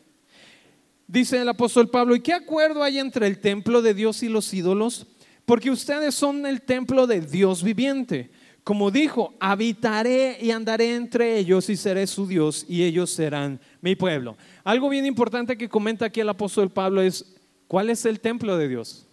Dice 1.07 1.39
el 1.41 1.49
apóstol 1.49 1.89
Pablo, 1.89 2.15
¿y 2.15 2.19
qué 2.19 2.33
acuerdo 2.33 2.83
hay 2.83 2.99
entre 2.99 3.27
el 3.27 3.39
templo 3.39 3.81
de 3.81 3.93
Dios 3.93 4.21
y 4.21 4.29
los 4.29 4.53
ídolos? 4.53 5.07
Porque 5.45 5.71
ustedes 5.71 6.13
son 6.13 6.45
el 6.45 6.61
templo 6.61 7.07
de 7.07 7.21
Dios 7.21 7.63
viviente. 7.63 8.31
Como 8.63 8.91
dijo, 8.91 9.33
habitaré 9.39 10.37
y 10.41 10.51
andaré 10.51 10.95
entre 10.95 11.37
ellos 11.37 11.69
y 11.69 11.75
seré 11.75 12.05
su 12.05 12.27
Dios 12.27 12.65
y 12.67 12.83
ellos 12.83 13.09
serán 13.09 13.59
mi 13.81 13.95
pueblo. 13.95 14.37
Algo 14.63 14.89
bien 14.89 15.05
importante 15.05 15.57
que 15.57 15.69
comenta 15.69 16.05
aquí 16.05 16.19
el 16.19 16.29
apóstol 16.29 16.69
Pablo 16.69 17.01
es, 17.01 17.38
¿Cuál 17.69 17.91
es 17.91 18.03
el 18.05 18.19
templo 18.19 18.57
de 18.57 18.67
Dios? 18.67 19.05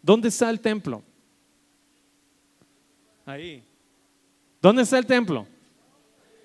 ¿Dónde 0.00 0.28
está 0.28 0.48
el 0.48 0.58
templo? 0.58 1.02
Ahí. 3.26 3.62
¿Dónde 4.58 4.80
está 4.80 4.98
el 4.98 5.04
templo? 5.04 5.46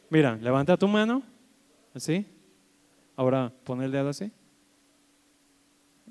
Mira, 0.10 0.36
levanta 0.36 0.76
tu 0.76 0.86
mano. 0.86 1.24
Así. 1.94 2.26
Ahora 3.16 3.54
pon 3.64 3.82
el 3.82 3.90
dedo 3.90 4.10
así. 4.10 4.30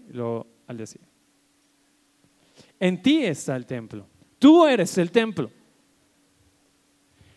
Y 0.09 0.15
luego 0.15 0.47
al 0.67 0.79
de 0.79 0.85
así. 0.85 0.99
En 2.81 3.03
ti 3.03 3.23
está 3.23 3.55
el 3.55 3.67
templo. 3.67 4.07
Tú 4.39 4.67
eres 4.67 4.97
el 4.97 5.11
templo. 5.11 5.51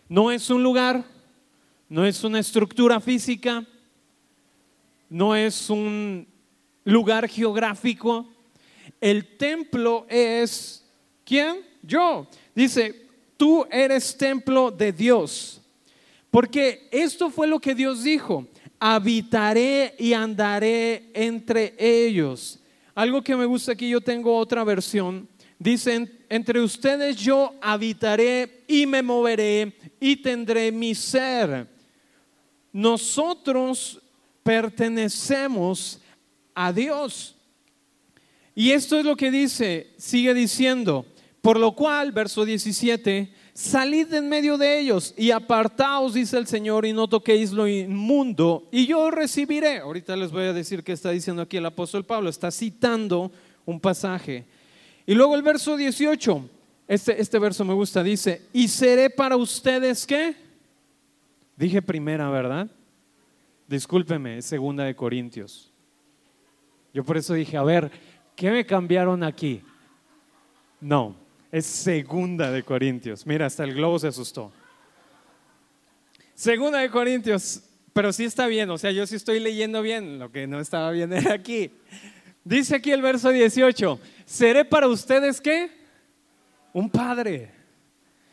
No 0.08 0.30
es 0.30 0.48
un 0.48 0.62
lugar, 0.62 1.04
no 1.90 2.06
es 2.06 2.24
una 2.24 2.38
estructura 2.38 3.00
física, 3.00 3.66
no 5.10 5.36
es 5.36 5.68
un 5.68 6.29
lugar 6.90 7.28
geográfico. 7.28 8.26
El 9.00 9.36
templo 9.36 10.06
es, 10.08 10.84
¿quién? 11.24 11.58
Yo. 11.82 12.26
Dice, 12.54 13.06
tú 13.36 13.66
eres 13.70 14.16
templo 14.16 14.70
de 14.70 14.92
Dios. 14.92 15.60
Porque 16.30 16.88
esto 16.90 17.30
fue 17.30 17.46
lo 17.46 17.58
que 17.58 17.74
Dios 17.74 18.04
dijo, 18.04 18.46
habitaré 18.78 19.94
y 19.98 20.12
andaré 20.12 21.10
entre 21.14 21.74
ellos. 21.78 22.60
Algo 22.94 23.22
que 23.22 23.34
me 23.34 23.46
gusta 23.46 23.72
aquí, 23.72 23.88
yo 23.88 24.00
tengo 24.00 24.36
otra 24.36 24.62
versión. 24.64 25.28
Dicen, 25.58 26.10
entre 26.28 26.60
ustedes 26.60 27.16
yo 27.16 27.54
habitaré 27.60 28.64
y 28.66 28.86
me 28.86 29.02
moveré 29.02 29.72
y 29.98 30.16
tendré 30.16 30.70
mi 30.70 30.94
ser. 30.94 31.66
Nosotros 32.72 34.00
pertenecemos 34.42 36.00
a 36.66 36.72
Dios. 36.72 37.36
Y 38.54 38.72
esto 38.72 38.98
es 38.98 39.04
lo 39.04 39.16
que 39.16 39.30
dice, 39.30 39.94
sigue 39.96 40.34
diciendo, 40.34 41.06
por 41.40 41.58
lo 41.58 41.72
cual, 41.72 42.12
verso 42.12 42.44
17, 42.44 43.32
salid 43.54 44.12
en 44.12 44.28
medio 44.28 44.58
de 44.58 44.78
ellos 44.78 45.14
y 45.16 45.30
apartaos, 45.30 46.12
dice 46.12 46.36
el 46.36 46.46
Señor, 46.46 46.84
y 46.84 46.92
no 46.92 47.08
toquéis 47.08 47.52
lo 47.52 47.66
inmundo, 47.66 48.68
y 48.70 48.86
yo 48.86 49.10
recibiré. 49.10 49.78
Ahorita 49.78 50.14
les 50.16 50.30
voy 50.30 50.44
a 50.44 50.52
decir 50.52 50.84
qué 50.84 50.92
está 50.92 51.10
diciendo 51.10 51.40
aquí 51.40 51.56
el 51.56 51.64
apóstol 51.64 52.04
Pablo, 52.04 52.28
está 52.28 52.50
citando 52.50 53.32
un 53.64 53.80
pasaje. 53.80 54.44
Y 55.06 55.14
luego 55.14 55.36
el 55.36 55.42
verso 55.42 55.78
18, 55.78 56.50
este, 56.88 57.20
este 57.20 57.38
verso 57.38 57.64
me 57.64 57.72
gusta, 57.72 58.02
dice, 58.02 58.42
y 58.52 58.68
seré 58.68 59.08
para 59.08 59.36
ustedes 59.36 60.06
qué? 60.06 60.36
Dije 61.56 61.80
primera, 61.80 62.28
¿verdad? 62.28 62.68
Discúlpeme, 63.66 64.42
segunda 64.42 64.84
de 64.84 64.94
Corintios. 64.94 65.69
Yo 66.92 67.04
por 67.04 67.16
eso 67.16 67.34
dije, 67.34 67.56
a 67.56 67.62
ver, 67.62 67.90
¿qué 68.34 68.50
me 68.50 68.66
cambiaron 68.66 69.22
aquí? 69.22 69.62
No, 70.80 71.14
es 71.52 71.66
segunda 71.66 72.50
de 72.50 72.62
Corintios. 72.62 73.26
Mira, 73.26 73.46
hasta 73.46 73.64
el 73.64 73.74
globo 73.74 73.98
se 73.98 74.08
asustó. 74.08 74.52
Segunda 76.34 76.78
de 76.78 76.90
Corintios, 76.90 77.62
pero 77.92 78.12
sí 78.12 78.24
está 78.24 78.46
bien, 78.46 78.70
o 78.70 78.78
sea, 78.78 78.90
yo 78.90 79.06
sí 79.06 79.16
estoy 79.16 79.40
leyendo 79.40 79.82
bien, 79.82 80.18
lo 80.18 80.32
que 80.32 80.46
no 80.46 80.58
estaba 80.58 80.90
bien 80.90 81.12
era 81.12 81.34
aquí. 81.34 81.70
Dice 82.44 82.76
aquí 82.76 82.90
el 82.90 83.02
verso 83.02 83.30
18, 83.30 84.00
seré 84.24 84.64
para 84.64 84.88
ustedes 84.88 85.40
qué? 85.40 85.70
Un 86.72 86.88
padre. 86.88 87.52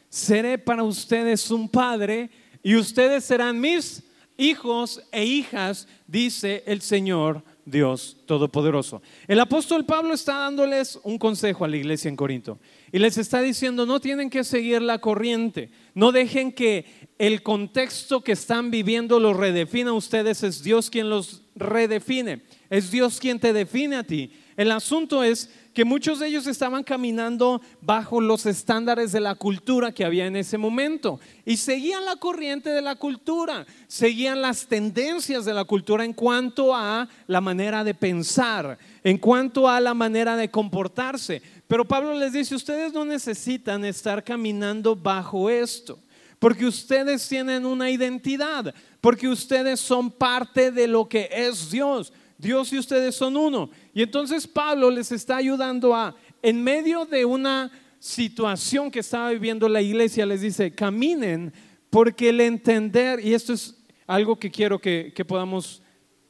Seré 0.09 0.57
para 0.57 0.83
ustedes 0.83 1.51
un 1.51 1.67
padre 1.67 2.29
y 2.63 2.75
ustedes 2.75 3.25
serán 3.25 3.59
mis 3.59 4.03
hijos 4.37 5.03
e 5.11 5.25
hijas, 5.25 5.87
dice 6.07 6.63
el 6.65 6.81
Señor 6.81 7.43
Dios 7.67 8.15
Todopoderoso. 8.25 9.01
El 9.27 9.41
apóstol 9.41 9.85
Pablo 9.85 10.13
está 10.13 10.37
dándoles 10.37 10.99
un 11.03 11.17
consejo 11.17 11.65
a 11.65 11.67
la 11.67 11.75
iglesia 11.75 12.07
en 12.07 12.15
Corinto 12.15 12.59
y 12.93 12.97
les 12.97 13.17
está 13.17 13.41
diciendo, 13.41 13.85
no 13.85 13.99
tienen 13.99 14.29
que 14.29 14.45
seguir 14.45 14.81
la 14.81 14.99
corriente, 14.99 15.69
no 15.93 16.13
dejen 16.13 16.53
que 16.53 16.85
el 17.19 17.43
contexto 17.43 18.21
que 18.21 18.31
están 18.31 18.71
viviendo 18.71 19.19
los 19.19 19.35
redefina 19.35 19.89
a 19.89 19.95
ustedes, 19.95 20.43
es 20.43 20.63
Dios 20.63 20.89
quien 20.89 21.09
los 21.09 21.41
redefine, 21.55 22.41
es 22.69 22.89
Dios 22.89 23.19
quien 23.19 23.39
te 23.39 23.51
define 23.51 23.97
a 23.97 24.03
ti. 24.03 24.31
El 24.57 24.71
asunto 24.71 25.23
es 25.23 25.51
que 25.75 25.85
muchos 25.85 26.17
de 26.17 26.27
ellos 26.27 26.47
estaban 26.47 26.83
caminando 26.83 27.61
bajo 27.79 28.19
los 28.19 28.47
estándares 28.47 29.11
de 29.11 29.19
la 29.19 29.35
cultura 29.35 29.91
que 29.91 30.03
había 30.03 30.25
en 30.25 30.35
ese 30.35 30.57
momento 30.57 31.19
y 31.45 31.57
seguían 31.57 32.03
la 32.03 32.15
corriente 32.15 32.71
de 32.71 32.81
la 32.81 32.95
cultura, 32.95 33.67
seguían 33.87 34.41
las 34.41 34.65
tendencias 34.65 35.45
de 35.45 35.53
la 35.53 35.63
cultura 35.63 36.03
en 36.03 36.13
cuanto 36.13 36.75
a 36.75 37.07
la 37.27 37.39
manera 37.39 37.83
de 37.83 37.93
pensar, 37.93 38.79
en 39.03 39.19
cuanto 39.19 39.69
a 39.69 39.79
la 39.79 39.93
manera 39.93 40.35
de 40.35 40.49
comportarse. 40.49 41.39
Pero 41.67 41.85
Pablo 41.85 42.15
les 42.15 42.33
dice, 42.33 42.55
ustedes 42.55 42.91
no 42.91 43.05
necesitan 43.05 43.85
estar 43.85 44.23
caminando 44.23 44.95
bajo 44.95 45.51
esto, 45.51 45.99
porque 46.39 46.65
ustedes 46.65 47.29
tienen 47.29 47.63
una 47.63 47.91
identidad, 47.91 48.73
porque 49.01 49.27
ustedes 49.27 49.79
son 49.79 50.09
parte 50.09 50.71
de 50.71 50.87
lo 50.87 51.07
que 51.07 51.29
es 51.31 51.69
Dios. 51.69 52.11
Dios 52.37 52.71
y 52.71 52.77
ustedes 52.77 53.15
son 53.15 53.35
uno. 53.35 53.69
Y 53.93 54.01
entonces 54.01 54.47
Pablo 54.47 54.91
les 54.91 55.11
está 55.11 55.37
ayudando 55.37 55.95
a, 55.95 56.15
en 56.41 56.63
medio 56.63 57.05
de 57.05 57.25
una 57.25 57.71
situación 57.99 58.91
que 58.91 58.99
estaba 58.99 59.31
viviendo 59.31 59.67
la 59.67 59.81
iglesia, 59.81 60.25
les 60.25 60.41
dice, 60.41 60.73
caminen 60.73 61.51
porque 61.89 62.29
el 62.29 62.41
entender, 62.41 63.19
y 63.25 63.33
esto 63.33 63.53
es 63.53 63.75
algo 64.05 64.37
que 64.37 64.51
quiero 64.51 64.79
que, 64.79 65.11
que 65.15 65.25
podamos 65.25 65.81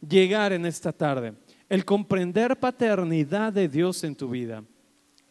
llegar 0.08 0.54
en 0.54 0.66
esta 0.66 0.94
tarde, 0.94 1.34
el 1.68 1.84
comprender 1.84 2.58
paternidad 2.58 3.52
de 3.52 3.68
Dios 3.68 4.04
en 4.04 4.16
tu 4.16 4.30
vida, 4.30 4.64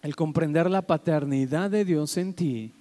el 0.02 0.14
comprender 0.14 0.70
la 0.70 0.82
paternidad 0.82 1.70
de 1.70 1.84
Dios 1.84 2.16
en 2.16 2.34
ti, 2.34 2.72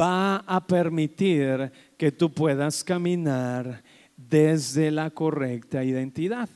va 0.00 0.36
a 0.38 0.66
permitir 0.66 1.70
que 1.96 2.12
tú 2.12 2.32
puedas 2.32 2.82
caminar 2.82 3.82
desde 4.16 4.90
la 4.90 5.10
correcta 5.10 5.84
identidad. 5.84 6.48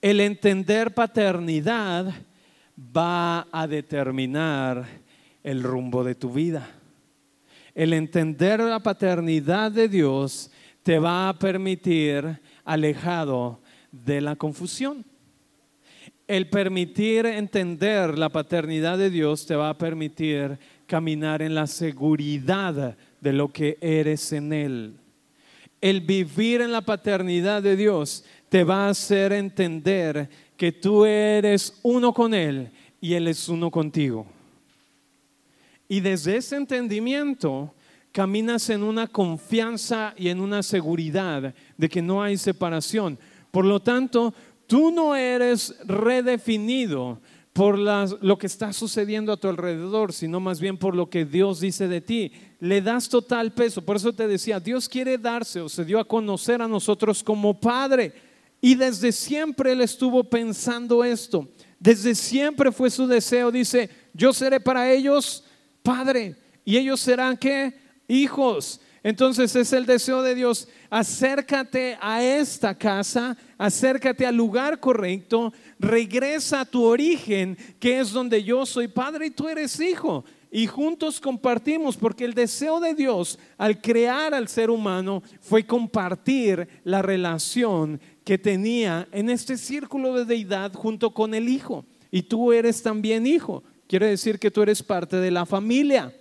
El 0.00 0.20
entender 0.20 0.94
paternidad 0.94 2.12
va 2.96 3.46
a 3.52 3.66
determinar 3.66 4.86
el 5.42 5.62
rumbo 5.62 6.04
de 6.04 6.14
tu 6.14 6.32
vida. 6.32 6.68
El 7.74 7.92
entender 7.92 8.60
la 8.60 8.80
paternidad 8.80 9.72
de 9.72 9.88
Dios 9.88 10.50
te 10.82 10.98
va 10.98 11.28
a 11.28 11.38
permitir 11.38 12.40
alejado 12.64 13.60
de 13.90 14.20
la 14.20 14.36
confusión. 14.36 15.04
El 16.26 16.48
permitir 16.48 17.26
entender 17.26 18.18
la 18.18 18.28
paternidad 18.28 18.98
de 18.98 19.10
Dios 19.10 19.46
te 19.46 19.56
va 19.56 19.70
a 19.70 19.78
permitir 19.78 20.58
caminar 20.86 21.42
en 21.42 21.54
la 21.54 21.66
seguridad 21.66 22.96
de 23.20 23.32
lo 23.32 23.48
que 23.48 23.78
eres 23.80 24.32
en 24.32 24.52
Él. 24.52 24.96
El 25.80 26.00
vivir 26.00 26.60
en 26.60 26.72
la 26.72 26.82
paternidad 26.82 27.62
de 27.62 27.76
Dios 27.76 28.24
te 28.52 28.64
va 28.64 28.84
a 28.84 28.90
hacer 28.90 29.32
entender 29.32 30.28
que 30.58 30.72
tú 30.72 31.06
eres 31.06 31.80
uno 31.82 32.12
con 32.12 32.34
Él 32.34 32.70
y 33.00 33.14
Él 33.14 33.28
es 33.28 33.48
uno 33.48 33.70
contigo. 33.70 34.26
Y 35.88 36.00
desde 36.00 36.36
ese 36.36 36.56
entendimiento 36.56 37.72
caminas 38.12 38.68
en 38.68 38.82
una 38.82 39.06
confianza 39.06 40.12
y 40.18 40.28
en 40.28 40.38
una 40.38 40.62
seguridad 40.62 41.54
de 41.78 41.88
que 41.88 42.02
no 42.02 42.22
hay 42.22 42.36
separación. 42.36 43.18
Por 43.50 43.64
lo 43.64 43.80
tanto, 43.80 44.34
tú 44.66 44.90
no 44.90 45.16
eres 45.16 45.74
redefinido 45.86 47.22
por 47.54 47.78
lo 47.78 48.38
que 48.38 48.48
está 48.48 48.74
sucediendo 48.74 49.32
a 49.32 49.38
tu 49.38 49.48
alrededor, 49.48 50.12
sino 50.12 50.40
más 50.40 50.60
bien 50.60 50.76
por 50.76 50.94
lo 50.94 51.08
que 51.08 51.24
Dios 51.24 51.58
dice 51.58 51.88
de 51.88 52.02
ti. 52.02 52.32
Le 52.60 52.82
das 52.82 53.08
total 53.08 53.54
peso. 53.54 53.80
Por 53.80 53.96
eso 53.96 54.12
te 54.12 54.28
decía, 54.28 54.60
Dios 54.60 54.90
quiere 54.90 55.16
darse 55.16 55.62
o 55.62 55.70
se 55.70 55.86
dio 55.86 55.98
a 55.98 56.04
conocer 56.04 56.60
a 56.60 56.68
nosotros 56.68 57.22
como 57.22 57.58
Padre. 57.58 58.30
Y 58.64 58.76
desde 58.76 59.10
siempre 59.10 59.72
él 59.72 59.80
estuvo 59.80 60.22
pensando 60.22 61.02
esto. 61.02 61.48
Desde 61.80 62.14
siempre 62.14 62.70
fue 62.70 62.90
su 62.90 63.08
deseo. 63.08 63.50
Dice, 63.50 63.90
yo 64.14 64.32
seré 64.32 64.60
para 64.60 64.88
ellos 64.88 65.42
padre. 65.82 66.36
Y 66.64 66.76
ellos 66.76 67.00
serán 67.00 67.36
qué? 67.36 67.74
Hijos. 68.06 68.80
Entonces 69.02 69.56
es 69.56 69.72
el 69.72 69.84
deseo 69.84 70.22
de 70.22 70.36
Dios. 70.36 70.68
Acércate 70.88 71.98
a 72.00 72.22
esta 72.22 72.78
casa, 72.78 73.36
acércate 73.58 74.24
al 74.24 74.36
lugar 74.36 74.78
correcto, 74.78 75.52
regresa 75.80 76.60
a 76.60 76.64
tu 76.64 76.84
origen, 76.84 77.58
que 77.80 77.98
es 77.98 78.12
donde 78.12 78.44
yo 78.44 78.64
soy 78.64 78.86
padre 78.86 79.26
y 79.26 79.30
tú 79.30 79.48
eres 79.48 79.80
hijo 79.80 80.24
y 80.54 80.66
juntos 80.66 81.18
compartimos, 81.18 81.96
porque 81.96 82.26
el 82.26 82.34
deseo 82.34 82.78
de 82.78 82.94
Dios 82.94 83.38
al 83.56 83.80
crear 83.80 84.34
al 84.34 84.48
ser 84.48 84.68
humano 84.68 85.22
fue 85.40 85.64
compartir 85.64 86.68
la 86.84 87.00
relación 87.00 87.98
que 88.24 88.38
tenía 88.38 89.08
en 89.12 89.30
este 89.30 89.56
círculo 89.56 90.14
de 90.14 90.24
deidad 90.24 90.72
junto 90.74 91.12
con 91.12 91.34
el 91.34 91.48
Hijo. 91.48 91.84
Y 92.10 92.22
tú 92.22 92.52
eres 92.52 92.82
también 92.82 93.26
hijo. 93.26 93.64
Quiere 93.86 94.06
decir 94.06 94.38
que 94.38 94.50
tú 94.50 94.62
eres 94.62 94.82
parte 94.82 95.16
de 95.16 95.30
la 95.30 95.46
familia. 95.46 96.14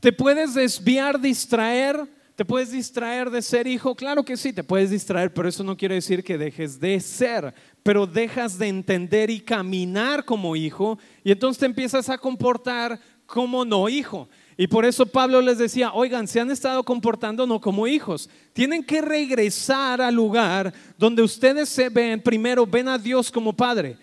¿Te 0.00 0.12
puedes 0.12 0.54
desviar, 0.54 1.20
distraer? 1.20 2.08
¿Te 2.34 2.44
puedes 2.44 2.72
distraer 2.72 3.30
de 3.30 3.40
ser 3.42 3.66
hijo? 3.66 3.94
Claro 3.94 4.24
que 4.24 4.36
sí, 4.36 4.52
te 4.52 4.64
puedes 4.64 4.90
distraer, 4.90 5.32
pero 5.32 5.48
eso 5.48 5.62
no 5.62 5.76
quiere 5.76 5.96
decir 5.96 6.24
que 6.24 6.38
dejes 6.38 6.80
de 6.80 6.98
ser 6.98 7.54
pero 7.82 8.06
dejas 8.06 8.58
de 8.58 8.68
entender 8.68 9.30
y 9.30 9.40
caminar 9.40 10.24
como 10.24 10.56
hijo 10.56 10.98
y 11.24 11.32
entonces 11.32 11.60
te 11.60 11.66
empiezas 11.66 12.08
a 12.08 12.18
comportar 12.18 13.00
como 13.26 13.64
no 13.64 13.88
hijo. 13.88 14.28
Y 14.60 14.66
por 14.66 14.84
eso 14.84 15.06
Pablo 15.06 15.40
les 15.40 15.56
decía, 15.56 15.90
oigan, 15.94 16.28
se 16.28 16.38
han 16.38 16.50
estado 16.50 16.84
comportando 16.84 17.46
no 17.46 17.62
como 17.62 17.86
hijos. 17.86 18.28
Tienen 18.52 18.84
que 18.84 19.00
regresar 19.00 20.02
al 20.02 20.14
lugar 20.14 20.74
donde 20.98 21.22
ustedes 21.22 21.70
se 21.70 21.88
ven, 21.88 22.20
primero 22.20 22.66
ven 22.66 22.86
a 22.88 22.98
Dios 22.98 23.30
como 23.30 23.54
Padre. 23.56 23.96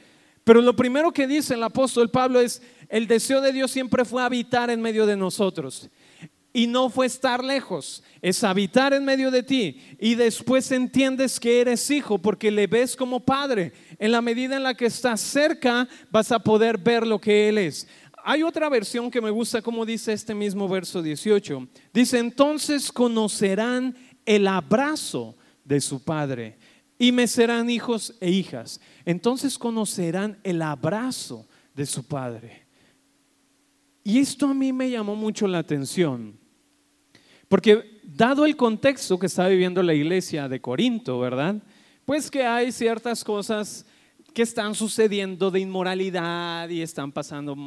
Pero 0.44 0.60
lo 0.64 0.76
primero 0.76 1.12
que 1.12 1.28
dice 1.28 1.54
el 1.54 1.62
apóstol 1.62 2.10
Pablo 2.10 2.42
es, 2.42 2.60
el 2.90 3.06
deseo 3.06 3.40
de 3.40 3.54
Dios 3.54 3.70
siempre 3.70 4.04
fue 4.04 4.24
habitar 4.24 4.72
en 4.72 4.82
medio 4.82 5.06
de 5.06 5.16
nosotros 5.16 5.92
y 6.58 6.66
no 6.66 6.90
fue 6.90 7.06
estar 7.06 7.44
lejos, 7.44 8.02
es 8.20 8.44
habitar 8.44 8.92
en 8.92 9.06
medio 9.06 9.30
de 9.30 9.44
ti 9.44 9.80
y 10.00 10.16
después 10.16 10.72
entiendes 10.72 11.40
que 11.40 11.62
eres 11.62 11.92
hijo 11.92 12.18
porque 12.18 12.50
le 12.50 12.66
ves 12.66 12.96
como 12.96 13.20
padre. 13.20 13.74
En 14.00 14.12
la 14.12 14.24
medida 14.24 14.56
en 14.56 14.64
la 14.64 14.74
que 14.74 14.88
estás 14.88 15.22
cerca 15.22 15.88
vas 16.10 16.32
a 16.32 16.40
poder 16.40 16.80
ver 16.80 17.06
lo 17.06 17.22
que 17.22 17.48
Él 17.48 17.60
es. 17.60 17.88
Hay 18.30 18.44
otra 18.44 18.68
versión 18.68 19.10
que 19.10 19.22
me 19.22 19.30
gusta 19.30 19.62
como 19.62 19.86
dice 19.86 20.12
este 20.12 20.36
mismo 20.36 20.68
verso 20.68 21.02
18. 21.02 21.66
Dice, 21.94 22.20
entonces 22.20 22.92
conocerán 22.92 23.96
el 24.26 24.50
abrazo 24.50 25.38
de 25.64 25.80
su 25.80 26.04
padre 26.04 26.58
y 27.00 27.14
me 27.14 27.26
serán 27.28 27.70
hijos 27.70 28.16
e 28.20 28.30
hijas. 28.30 28.82
Entonces 29.06 29.58
conocerán 29.58 30.42
el 30.44 30.62
abrazo 30.62 31.48
de 31.74 31.86
su 31.86 32.06
padre. 32.06 32.68
Y 34.04 34.20
esto 34.20 34.48
a 34.48 34.54
mí 34.54 34.74
me 34.74 34.90
llamó 34.90 35.16
mucho 35.16 35.48
la 35.48 35.60
atención. 35.60 36.38
Porque 37.48 38.02
dado 38.04 38.46
el 38.46 38.58
contexto 38.58 39.18
que 39.18 39.28
está 39.28 39.48
viviendo 39.48 39.82
la 39.82 39.94
iglesia 39.94 40.50
de 40.50 40.60
Corinto, 40.60 41.18
¿verdad? 41.18 41.64
Pues 42.04 42.30
que 42.30 42.44
hay 42.44 42.74
ciertas 42.74 43.24
cosas 43.24 43.86
que 44.38 44.44
están 44.44 44.76
sucediendo 44.76 45.50
de 45.50 45.62
inmoralidad 45.62 46.70
y 46.70 46.84
están 46.84 47.12
pasando 47.12 47.58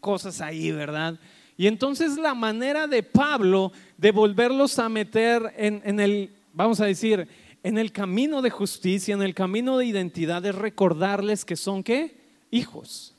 cosas 0.00 0.40
ahí, 0.40 0.72
¿verdad? 0.72 1.20
Y 1.56 1.68
entonces 1.68 2.18
la 2.18 2.34
manera 2.34 2.88
de 2.88 3.04
Pablo 3.04 3.70
de 3.96 4.10
volverlos 4.10 4.80
a 4.80 4.88
meter 4.88 5.54
en, 5.56 6.00
el, 6.00 6.32
vamos 6.52 6.80
a 6.80 6.86
decir, 6.86 7.28
en 7.62 7.78
el 7.78 7.92
camino 7.92 8.42
de 8.42 8.50
justicia, 8.50 9.14
en 9.14 9.22
el 9.22 9.36
camino 9.36 9.78
de 9.78 9.86
identidad, 9.86 10.44
es 10.44 10.56
recordarles 10.56 11.44
que 11.44 11.54
son 11.54 11.84
qué? 11.84 12.16
Hijos. 12.50 13.14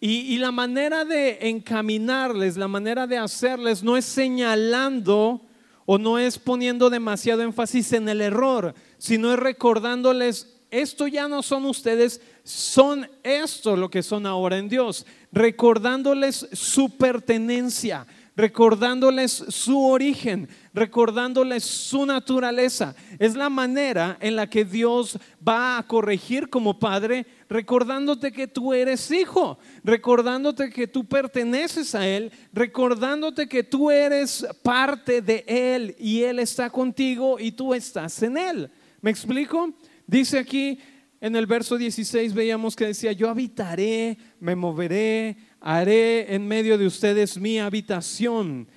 Y, 0.00 0.38
la 0.38 0.52
manera 0.52 1.04
de 1.04 1.50
encaminarles, 1.50 2.56
la 2.56 2.66
manera 2.66 3.06
de 3.06 3.18
hacerles, 3.18 3.82
no 3.82 3.94
es 3.94 4.06
señalando 4.06 5.42
o 5.84 5.98
no 5.98 6.18
es 6.18 6.38
poniendo 6.38 6.88
demasiado 6.88 7.42
énfasis 7.42 7.92
en 7.92 8.08
el 8.08 8.22
error, 8.22 8.74
sino 8.96 9.34
es 9.34 9.38
recordándoles, 9.38 10.61
esto 10.72 11.06
ya 11.06 11.28
no 11.28 11.42
son 11.42 11.66
ustedes, 11.66 12.22
son 12.42 13.06
esto 13.22 13.76
lo 13.76 13.90
que 13.90 14.02
son 14.02 14.26
ahora 14.26 14.56
en 14.56 14.70
Dios, 14.70 15.04
recordándoles 15.30 16.48
su 16.50 16.96
pertenencia, 16.96 18.06
recordándoles 18.34 19.32
su 19.32 19.78
origen, 19.84 20.48
recordándoles 20.72 21.62
su 21.62 22.06
naturaleza. 22.06 22.94
Es 23.18 23.34
la 23.34 23.50
manera 23.50 24.16
en 24.18 24.34
la 24.34 24.48
que 24.48 24.64
Dios 24.64 25.18
va 25.46 25.76
a 25.76 25.86
corregir 25.86 26.48
como 26.48 26.78
padre, 26.78 27.26
recordándote 27.50 28.32
que 28.32 28.46
tú 28.46 28.72
eres 28.72 29.10
hijo, 29.10 29.58
recordándote 29.84 30.70
que 30.70 30.86
tú 30.86 31.04
perteneces 31.04 31.94
a 31.94 32.08
Él, 32.08 32.32
recordándote 32.54 33.46
que 33.46 33.62
tú 33.62 33.90
eres 33.90 34.46
parte 34.62 35.20
de 35.20 35.44
Él 35.46 35.94
y 35.98 36.22
Él 36.22 36.38
está 36.38 36.70
contigo 36.70 37.38
y 37.38 37.52
tú 37.52 37.74
estás 37.74 38.22
en 38.22 38.38
Él. 38.38 38.70
¿Me 39.02 39.10
explico? 39.10 39.74
Dice 40.12 40.38
aquí 40.38 40.78
en 41.22 41.34
el 41.36 41.46
verso 41.46 41.78
16, 41.78 42.34
veíamos 42.34 42.76
que 42.76 42.84
decía, 42.84 43.12
yo 43.12 43.30
habitaré, 43.30 44.18
me 44.40 44.54
moveré, 44.54 45.38
haré 45.58 46.34
en 46.34 46.46
medio 46.46 46.76
de 46.76 46.86
ustedes 46.86 47.38
mi 47.38 47.58
habitación. 47.58 48.68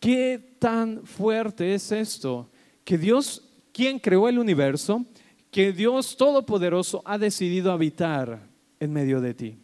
¿Qué 0.00 0.56
tan 0.58 1.06
fuerte 1.06 1.72
es 1.72 1.92
esto? 1.92 2.50
Que 2.82 2.98
Dios, 2.98 3.48
quien 3.72 4.00
creó 4.00 4.28
el 4.28 4.40
universo, 4.40 5.06
que 5.52 5.72
Dios 5.72 6.16
Todopoderoso 6.16 7.00
ha 7.04 7.16
decidido 7.16 7.70
habitar 7.70 8.48
en 8.80 8.92
medio 8.92 9.20
de 9.20 9.34
ti. 9.34 9.58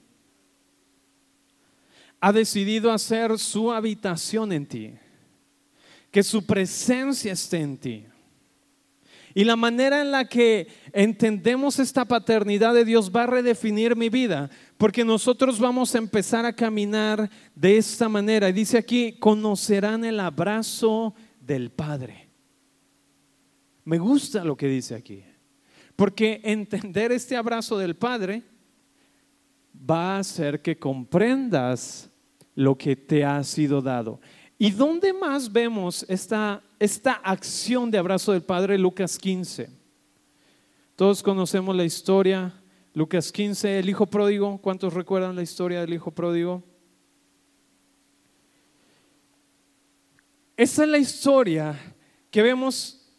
Ha 2.21 2.33
decidido 2.33 2.93
hacer 2.93 3.41
su 3.41 3.73
habitación 3.73 4.53
en 4.53 4.67
ti. 4.67 4.95
Que 6.13 6.23
su 6.23 6.47
presencia 6.47 7.33
esté 7.33 7.59
en 7.59 7.77
ti. 7.77 8.05
Y 9.39 9.45
la 9.45 9.55
manera 9.55 10.01
en 10.01 10.11
la 10.11 10.25
que 10.25 10.67
entendemos 10.99 11.79
esta 11.79 12.05
paternidad 12.05 12.75
de 12.75 12.85
Dios 12.85 13.13
va 13.15 13.23
a 13.23 13.29
redefinir 13.29 13.95
mi 13.95 14.09
vida, 14.09 14.51
porque 14.77 15.05
nosotros 15.05 15.61
vamos 15.61 15.95
a 15.95 15.99
empezar 15.99 16.45
a 16.45 16.53
caminar 16.53 17.31
de 17.55 17.77
esta 17.77 18.09
manera. 18.09 18.49
Y 18.49 18.53
dice 18.53 18.79
aquí, 18.79 19.13
conocerán 19.13 20.05
el 20.05 20.19
abrazo 20.19 21.15
del 21.41 21.71
Padre. 21.71 22.29
Me 23.85 23.99
gusta 23.99 24.43
lo 24.43 24.57
que 24.57 24.67
dice 24.67 24.97
aquí, 24.97 25.23
porque 25.95 26.41
entender 26.43 27.13
este 27.13 27.37
abrazo 27.37 27.79
del 27.79 27.95
Padre 27.95 28.43
va 29.89 30.17
a 30.17 30.19
hacer 30.19 30.61
que 30.61 30.77
comprendas 30.77 32.11
lo 32.57 32.77
que 32.77 32.97
te 32.97 33.25
ha 33.25 33.45
sido 33.45 33.81
dado. 33.81 34.21
¿Y 34.59 34.73
dónde 34.73 35.13
más 35.13 35.53
vemos 35.53 36.05
esta, 36.09 36.61
esta 36.81 37.13
acción 37.13 37.89
de 37.89 37.99
abrazo 37.99 38.33
del 38.33 38.43
Padre? 38.43 38.77
Lucas 38.77 39.17
15. 39.17 39.78
Todos 40.99 41.23
conocemos 41.23 41.77
la 41.77 41.85
historia. 41.85 42.53
Lucas 42.93 43.31
15, 43.31 43.79
el 43.79 43.89
hijo 43.89 44.07
pródigo. 44.07 44.59
¿Cuántos 44.59 44.95
recuerdan 44.95 45.37
la 45.37 45.43
historia 45.43 45.81
del 45.81 45.95
hijo 45.95 46.11
pródigo? 46.11 46.65
Esa 50.57 50.83
es 50.83 50.89
la 50.89 50.99
historia 50.99 51.95
que 52.33 52.43
vemos 52.43 53.13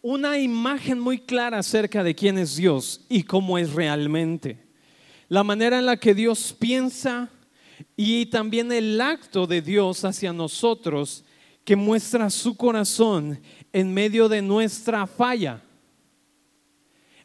una 0.00 0.38
imagen 0.38 0.98
muy 0.98 1.18
clara 1.18 1.58
acerca 1.58 2.02
de 2.02 2.14
quién 2.14 2.38
es 2.38 2.56
Dios 2.56 3.04
y 3.10 3.22
cómo 3.24 3.58
es 3.58 3.74
realmente. 3.74 4.66
La 5.28 5.44
manera 5.44 5.78
en 5.78 5.84
la 5.84 5.98
que 5.98 6.14
Dios 6.14 6.56
piensa, 6.58 7.28
y 7.98 8.24
también 8.24 8.72
el 8.72 8.98
acto 8.98 9.46
de 9.46 9.60
Dios 9.60 10.06
hacia 10.06 10.32
nosotros 10.32 11.22
que 11.66 11.76
muestra 11.76 12.30
su 12.30 12.56
corazón 12.56 13.38
en 13.74 13.92
medio 13.92 14.26
de 14.26 14.40
nuestra 14.40 15.06
falla. 15.06 15.63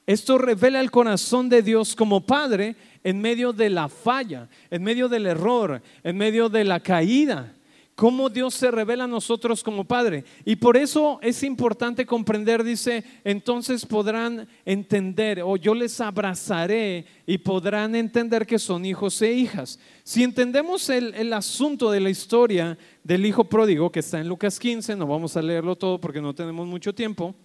Esto 0.09 0.39
revela 0.39 0.79
el 0.79 0.89
corazón 0.89 1.49
de 1.49 1.61
Dios 1.61 1.95
como 1.95 2.25
Padre 2.25 2.75
en 3.03 3.21
medio 3.21 3.53
de 3.53 3.69
la 3.69 3.87
falla, 3.87 4.49
en 4.71 4.81
medio 4.81 5.07
del 5.07 5.27
error, 5.27 5.83
en 6.03 6.17
medio 6.17 6.49
de 6.49 6.63
la 6.63 6.79
caída 6.79 7.55
cómo 7.93 8.29
Dios 8.29 8.53
se 8.53 8.71
revela 8.71 9.03
a 9.03 9.07
nosotros 9.07 9.61
como 9.61 9.83
Padre. 9.83 10.23
Y 10.45 10.55
por 10.55 10.77
eso 10.77 11.19
es 11.21 11.43
importante 11.43 12.05
comprender, 12.05 12.63
dice, 12.63 13.03
entonces 13.25 13.85
podrán 13.85 14.47
entender, 14.65 15.41
o 15.43 15.57
yo 15.57 15.75
les 15.75 15.99
abrazaré 15.99 17.05
y 17.27 17.37
podrán 17.39 17.95
entender 17.95 18.47
que 18.47 18.57
son 18.57 18.85
hijos 18.85 19.21
e 19.21 19.33
hijas. 19.33 19.79
Si 20.03 20.23
entendemos 20.23 20.89
el, 20.89 21.13
el 21.13 21.33
asunto 21.33 21.91
de 21.91 21.99
la 21.99 22.09
historia 22.09 22.77
del 23.03 23.25
hijo 23.25 23.43
pródigo, 23.43 23.91
que 23.91 23.99
está 23.99 24.19
en 24.19 24.29
Lucas 24.29 24.59
15, 24.59 24.95
no 24.95 25.05
vamos 25.05 25.35
a 25.35 25.41
leerlo 25.41 25.75
todo 25.75 25.99
porque 25.99 26.21
no 26.21 26.33
tenemos 26.33 26.65
mucho 26.65 26.95
tiempo, 26.95 27.35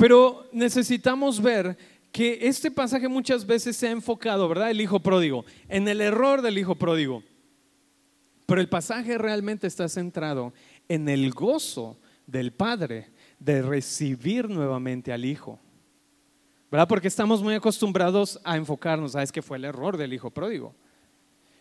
pero 0.00 0.48
necesitamos 0.50 1.42
ver 1.42 1.76
que 2.10 2.38
este 2.40 2.70
pasaje 2.70 3.06
muchas 3.06 3.46
veces 3.46 3.76
se 3.76 3.86
ha 3.86 3.90
enfocado, 3.90 4.48
¿verdad? 4.48 4.70
El 4.70 4.80
hijo 4.80 4.98
pródigo, 5.00 5.44
en 5.68 5.86
el 5.88 6.00
error 6.00 6.40
del 6.40 6.56
hijo 6.56 6.74
pródigo. 6.74 7.22
Pero 8.46 8.62
el 8.62 8.68
pasaje 8.70 9.18
realmente 9.18 9.66
está 9.66 9.90
centrado 9.90 10.54
en 10.88 11.06
el 11.10 11.30
gozo 11.32 11.98
del 12.26 12.50
Padre 12.50 13.10
de 13.38 13.60
recibir 13.60 14.48
nuevamente 14.48 15.12
al 15.12 15.26
Hijo. 15.26 15.60
¿Verdad? 16.70 16.88
Porque 16.88 17.08
estamos 17.08 17.42
muy 17.42 17.52
acostumbrados 17.52 18.40
a 18.42 18.56
enfocarnos, 18.56 19.14
a 19.14 19.22
es 19.22 19.30
que 19.30 19.42
fue 19.42 19.58
el 19.58 19.66
error 19.66 19.98
del 19.98 20.14
Hijo 20.14 20.30
pródigo. 20.30 20.74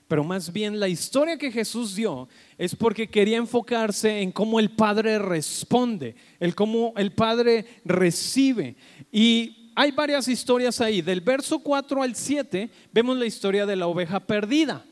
Pero 0.10 0.24
más 0.24 0.52
bien 0.52 0.80
la 0.80 0.88
historia 0.88 1.38
que 1.38 1.52
Jesús 1.52 1.96
dio 1.96 2.28
es 2.58 2.76
porque 2.76 3.08
quería 3.08 3.38
enfocarse 3.38 4.22
en 4.22 4.32
cómo 4.32 4.60
el 4.60 4.72
Padre 4.72 5.20
responde, 5.20 6.16
el 6.40 6.56
cómo 6.56 6.94
el 6.98 7.12
Padre 7.12 7.64
recibe. 7.86 8.76
Y 9.12 9.72
hay 9.76 9.92
varias 9.92 10.28
historias 10.28 10.82
ahí. 10.82 11.04
Del 11.04 11.22
verso 11.22 11.60
4 11.60 12.02
al 12.02 12.16
7 12.16 12.72
vemos 12.92 13.18
la 13.20 13.28
historia 13.28 13.68
de 13.68 13.76
la 13.76 13.86
oveja 13.86 14.20
perdida. 14.20 14.84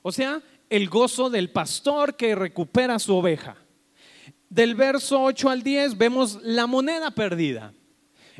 O 0.00 0.10
sea, 0.10 0.40
el 0.70 0.88
gozo 0.88 1.28
del 1.28 1.50
pastor 1.50 2.16
que 2.16 2.34
recupera 2.34 2.98
su 2.98 3.14
oveja. 3.14 3.58
Del 4.48 4.74
verso 4.74 5.22
8 5.22 5.50
al 5.50 5.62
10 5.62 5.98
vemos 5.98 6.40
la 6.42 6.66
moneda 6.66 7.10
perdida. 7.10 7.74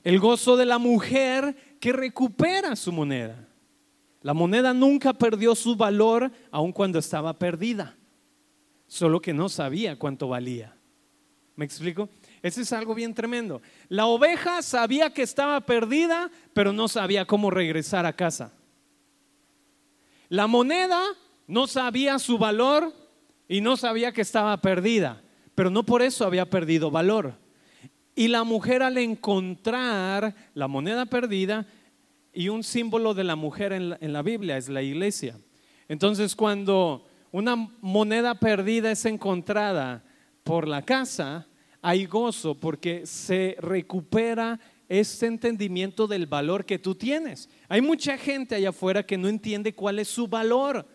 El 0.03 0.19
gozo 0.19 0.57
de 0.57 0.65
la 0.65 0.79
mujer 0.79 1.77
que 1.79 1.93
recupera 1.93 2.75
su 2.75 2.91
moneda. 2.91 3.46
La 4.27 4.35
moneda 4.35 4.75
nunca 4.75 5.13
perdió 5.13 5.55
su 5.55 5.77
valor 5.77 6.33
aun 6.51 6.73
cuando 6.73 6.99
estaba 6.99 7.39
perdida, 7.39 7.95
solo 8.89 9.21
que 9.21 9.33
no 9.33 9.49
sabía 9.49 9.97
cuánto 10.01 10.27
valía. 10.27 10.75
¿Me 11.55 11.65
explico? 11.65 12.09
Ese 12.43 12.63
es 12.63 12.73
algo 12.73 12.93
bien 12.93 13.15
tremendo. 13.15 13.63
La 13.89 14.07
oveja 14.07 14.63
sabía 14.63 15.11
que 15.11 15.23
estaba 15.23 15.61
perdida, 15.61 16.29
pero 16.55 16.73
no 16.73 16.89
sabía 16.89 17.25
cómo 17.25 17.53
regresar 17.53 18.05
a 18.05 18.15
casa. 18.15 18.53
La 20.29 20.49
moneda 20.49 21.05
no 21.47 21.69
sabía 21.69 22.19
su 22.19 22.37
valor 22.37 22.93
y 23.47 23.61
no 23.61 23.77
sabía 23.77 24.11
que 24.11 24.23
estaba 24.23 24.61
perdida, 24.61 25.23
pero 25.55 25.71
no 25.71 25.85
por 25.85 26.03
eso 26.03 26.25
había 26.25 26.51
perdido 26.51 26.91
valor. 26.91 27.35
Y 28.17 28.27
la 28.27 28.43
mujer 28.43 28.83
al 28.83 28.99
encontrar 28.99 30.35
la 30.53 30.67
moneda 30.67 31.07
perdida, 31.07 31.65
y 32.37 32.49
un 32.51 32.63
símbolo 32.63 33.15
de 33.15 33.25
la 33.25 33.35
mujer 33.35 33.73
en 33.73 34.13
la, 34.13 34.23
Biblia 34.23 34.57
es 34.57 34.69
la 34.69 34.83
iglesia. 34.83 35.39
Entonces 35.89 36.37
cuando 36.37 37.09
una 37.33 37.57
moneda 37.81 38.35
perdida 38.35 38.93
es 38.93 39.05
encontrada 39.07 40.05
por 40.45 40.69
la 40.69 40.83
casa, 40.83 41.47
hay 41.83 42.07
gozo 42.07 42.55
porque 42.55 43.07
se 43.07 43.57
recupera 43.59 44.61
ese 44.89 45.27
entendimiento 45.27 46.07
del 46.07 46.27
valor 46.27 46.65
que 46.65 46.79
tú 46.79 46.95
tienes. 46.95 47.49
Hay 47.69 47.81
mucha 47.81 48.17
gente 48.17 48.55
allá 48.55 48.69
afuera 48.69 49.05
que 49.05 49.19
no 49.19 49.29
entiende 49.29 49.75
cuál 49.75 49.99
es 49.99 50.09
su 50.09 50.29
valor 50.29 50.87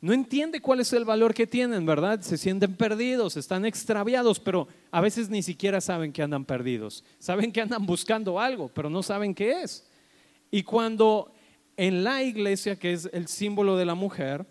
no 0.00 0.12
entiende 0.12 0.60
cuál 0.60 0.78
es 0.78 0.92
el 0.92 1.04
valor 1.04 1.34
que 1.34 1.46
tienen, 1.46 1.84
¿verdad? 1.84 2.20
Se 2.20 2.38
sienten 2.38 2.76
perdidos, 2.76 3.36
están 3.36 3.64
extraviados, 3.64 4.38
pero 4.38 4.68
a 4.92 5.00
veces 5.00 5.28
ni 5.28 5.42
siquiera 5.42 5.80
saben 5.80 6.12
que 6.12 6.22
andan 6.22 6.44
perdidos. 6.44 7.04
Saben 7.18 7.50
que 7.50 7.60
andan 7.60 7.84
buscando 7.84 8.38
algo, 8.38 8.68
pero 8.68 8.88
no 8.88 9.02
saben 9.02 9.34
qué 9.34 9.62
es. 9.62 9.87
Y 10.50 10.62
cuando 10.62 11.32
en 11.76 12.02
la 12.02 12.22
iglesia, 12.22 12.76
que 12.76 12.92
es 12.92 13.08
el 13.12 13.28
símbolo 13.28 13.76
de 13.76 13.84
la 13.84 13.94
mujer, 13.94 14.46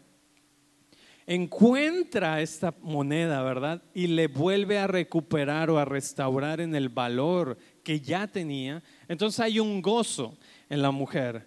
encuentra 1.25 2.41
esta 2.41 2.73
moneda, 2.81 3.43
¿verdad? 3.43 3.83
Y 3.93 4.07
le 4.07 4.27
vuelve 4.27 4.79
a 4.79 4.87
recuperar 4.87 5.69
o 5.69 5.77
a 5.77 5.85
restaurar 5.85 6.61
en 6.61 6.73
el 6.73 6.87
valor 6.87 7.57
que 7.83 7.99
ya 7.99 8.27
tenía, 8.27 8.81
entonces 9.09 9.41
hay 9.41 9.59
un 9.59 9.81
gozo 9.81 10.37
en 10.69 10.81
la 10.81 10.91
mujer. 10.91 11.45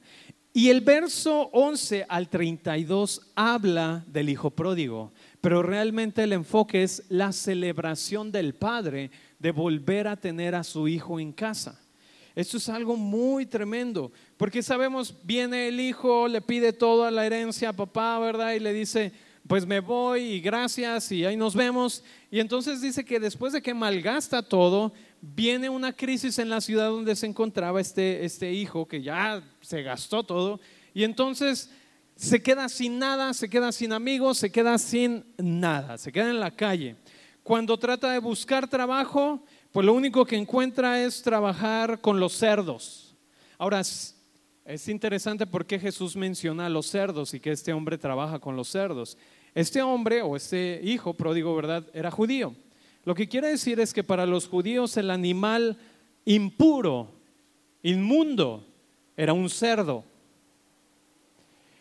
Y 0.53 0.69
el 0.69 0.81
verso 0.83 1.49
11 1.53 2.07
al 2.09 2.29
32 2.29 3.33
habla 3.35 4.05
del 4.07 4.29
hijo 4.29 4.51
pródigo, 4.51 5.13
pero 5.41 5.63
realmente 5.63 6.25
el 6.25 6.33
enfoque 6.33 6.83
es 6.83 7.05
la 7.09 7.33
celebración 7.33 8.33
del 8.33 8.55
padre 8.55 9.11
de 9.39 9.53
volver 9.53 10.09
a 10.09 10.17
tener 10.17 10.55
a 10.55 10.65
su 10.65 10.89
hijo 10.89 11.21
en 11.21 11.33
casa. 11.33 11.80
Esto 12.35 12.59
es 12.59 12.69
algo 12.69 12.97
muy 12.97 13.47
tremendo, 13.47 14.13
porque 14.37 14.63
sabemos, 14.63 15.15
viene 15.25 15.69
el 15.69 15.81
hijo, 15.81 16.29
le 16.29 16.41
pide 16.41 16.73
toda 16.73 17.11
la 17.11 17.27
herencia 17.27 17.71
a 17.71 17.73
papá, 17.73 18.19
¿verdad? 18.19 18.53
Y 18.55 18.61
le 18.61 18.73
dice, 18.73 19.13
pues 19.47 19.67
me 19.67 19.81
voy 19.81 20.21
y 20.23 20.41
gracias 20.41 21.11
y 21.11 21.25
ahí 21.25 21.37
nos 21.37 21.55
vemos. 21.55 22.05
Y 22.31 22.41
entonces 22.41 22.81
dice 22.81 23.05
que 23.05 23.19
después 23.19 23.53
de 23.53 23.61
que 23.61 23.75
malgasta 23.75 24.43
todo, 24.43 24.93
viene 25.21 25.69
una 25.69 25.93
crisis 25.93 26.39
en 26.39 26.49
la 26.49 26.61
ciudad 26.61 26.89
donde 26.89 27.17
se 27.17 27.27
encontraba 27.27 27.81
este, 27.81 28.25
este 28.25 28.53
hijo 28.53 28.87
que 28.87 29.03
ya 29.03 29.43
se 29.61 29.83
gastó 29.83 30.23
todo 30.23 30.61
y 30.95 31.05
entonces 31.05 31.71
se 32.17 32.43
queda 32.43 32.69
sin 32.69 32.99
nada, 32.99 33.33
se 33.35 33.49
queda 33.49 33.73
sin 33.73 33.93
amigos, 33.93 34.39
se 34.39 34.53
queda 34.53 34.79
sin 34.79 35.25
nada, 35.39 35.99
se 35.99 36.13
queda 36.13 36.31
en 36.31 36.41
la 36.41 36.51
calle. 36.51 36.97
Cuando 37.43 37.79
trata 37.79 38.13
de 38.13 38.19
buscar 38.19 38.69
trabajo, 38.69 39.43
pues 39.73 39.87
lo 39.87 39.93
único 39.93 40.25
que 40.25 40.37
encuentra 40.37 41.03
es 41.05 41.23
trabajar 41.23 42.01
con 42.01 42.19
los 42.19 42.33
cerdos. 42.33 43.15
Ahora, 43.59 43.81
es 43.81 44.89
interesante 44.89 45.47
por 45.47 45.67
qué 45.67 45.79
Jesús 45.79 46.17
menciona 46.17 46.67
a 46.67 46.71
los 46.71 46.87
cerdos 46.87 47.35
y 47.35 47.41
que 47.41 47.53
este 47.53 47.73
hombre 47.73 47.99
trabaja 47.99 48.39
con 48.39 48.57
los 48.57 48.69
cerdos. 48.69 49.17
Este 49.55 49.83
hombre 49.83 50.23
o 50.23 50.37
este 50.37 50.81
hijo 50.83 51.15
pródigo, 51.15 51.55
¿verdad? 51.55 51.85
Era 51.93 52.11
judío. 52.11 52.55
Lo 53.05 53.15
que 53.15 53.29
quiere 53.29 53.49
decir 53.49 53.81
es 53.81 53.93
que 53.93 54.05
para 54.05 54.27
los 54.27 54.49
judíos 54.49 54.97
el 54.97 55.11
animal 55.11 55.79
impuro, 56.25 57.09
inmundo, 57.83 58.65
era 59.17 59.33
un 59.33 59.49
cerdo. 59.49 60.05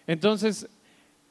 Entonces 0.08 0.68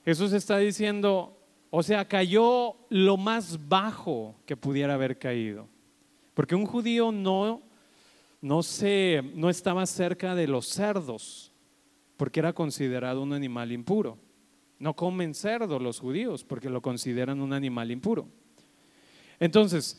Jesús 0.05 0.33
está 0.33 0.59
diciendo, 0.59 1.37
o 1.71 1.83
sea, 1.83 2.07
cayó 2.07 2.77
lo 2.89 3.17
más 3.17 3.69
bajo 3.69 4.35
que 4.47 4.57
pudiera 4.57 4.95
haber 4.95 5.19
caído. 5.19 5.67
Porque 6.39 6.55
un 6.55 6.67
judío 6.67 7.11
no, 7.11 7.63
no, 8.41 8.63
se, 8.63 9.25
no 9.35 9.51
estaba 9.51 9.85
cerca 9.87 10.37
de 10.37 10.47
los 10.47 10.69
cerdos, 10.69 11.51
porque 12.17 12.39
era 12.39 12.53
considerado 12.53 13.23
un 13.23 13.33
animal 13.33 13.73
impuro. 13.73 14.17
No 14.79 14.95
comen 14.95 15.35
cerdo 15.35 15.81
los 15.81 15.99
judíos 15.99 16.45
porque 16.45 16.71
lo 16.71 16.81
consideran 16.81 17.41
un 17.41 17.53
animal 17.53 17.91
impuro. 17.91 18.29
Entonces, 19.41 19.99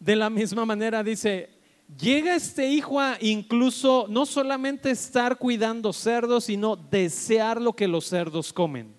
de 0.00 0.16
la 0.16 0.30
misma 0.30 0.66
manera 0.66 1.04
dice, 1.04 1.50
llega 1.96 2.34
este 2.34 2.66
hijo 2.66 2.98
a 2.98 3.16
incluso 3.20 4.06
no 4.08 4.26
solamente 4.26 4.90
estar 4.90 5.38
cuidando 5.38 5.92
cerdos, 5.92 6.46
sino 6.46 6.74
desear 6.74 7.62
lo 7.62 7.72
que 7.72 7.86
los 7.86 8.06
cerdos 8.06 8.52
comen. 8.52 8.92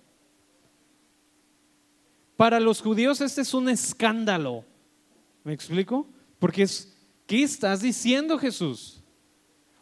Para 2.37 2.61
los 2.61 2.81
judíos 2.81 3.19
este 3.19 3.41
es 3.41 3.53
un 3.53 3.67
escándalo. 3.67 4.63
¿Me 5.43 5.51
explico? 5.51 6.07
Porque 6.41 6.63
es, 6.63 6.91
¿qué 7.27 7.43
estás 7.43 7.83
diciendo 7.83 8.39
Jesús? 8.39 8.99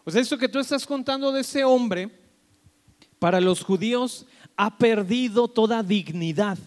O 0.03 0.11
sea, 0.11 0.21
eso 0.21 0.37
que 0.37 0.49
tú 0.49 0.59
estás 0.59 0.85
contando 0.85 1.31
de 1.31 1.39
ese 1.39 1.63
hombre, 1.63 2.11
para 3.17 3.39
los 3.39 3.63
judíos 3.63 4.25
ha 4.57 4.77
perdido 4.77 5.47
toda 5.47 5.81
dignidad. 5.81 6.57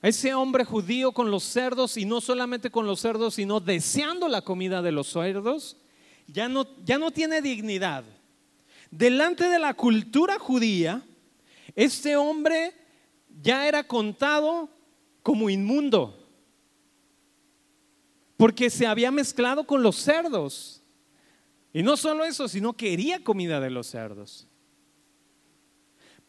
Ese 0.00 0.32
hombre 0.32 0.64
judío 0.64 1.12
con 1.12 1.30
los 1.30 1.44
cerdos, 1.44 1.98
y 1.98 2.06
no 2.06 2.22
solamente 2.22 2.70
con 2.70 2.86
los 2.86 2.98
cerdos, 2.98 3.34
sino 3.34 3.60
deseando 3.60 4.26
la 4.26 4.40
comida 4.40 4.80
de 4.80 4.92
los 4.92 5.08
cerdos, 5.08 5.76
ya 6.26 6.48
no, 6.48 6.66
ya 6.82 6.96
no 6.96 7.10
tiene 7.10 7.42
dignidad. 7.42 8.04
Delante 8.90 9.50
de 9.50 9.58
la 9.58 9.74
cultura 9.74 10.38
judía, 10.38 11.02
este 11.74 12.16
hombre 12.16 12.72
ya 13.42 13.68
era 13.68 13.86
contado 13.86 14.70
como 15.22 15.50
inmundo, 15.50 16.15
porque 18.36 18.70
se 18.70 18.86
había 18.86 19.10
mezclado 19.10 19.66
con 19.66 19.82
los 19.82 19.96
cerdos. 19.96 20.82
Y 21.72 21.82
no 21.82 21.96
solo 21.96 22.24
eso, 22.24 22.48
sino 22.48 22.72
quería 22.72 23.22
comida 23.22 23.60
de 23.60 23.70
los 23.70 23.86
cerdos. 23.88 24.48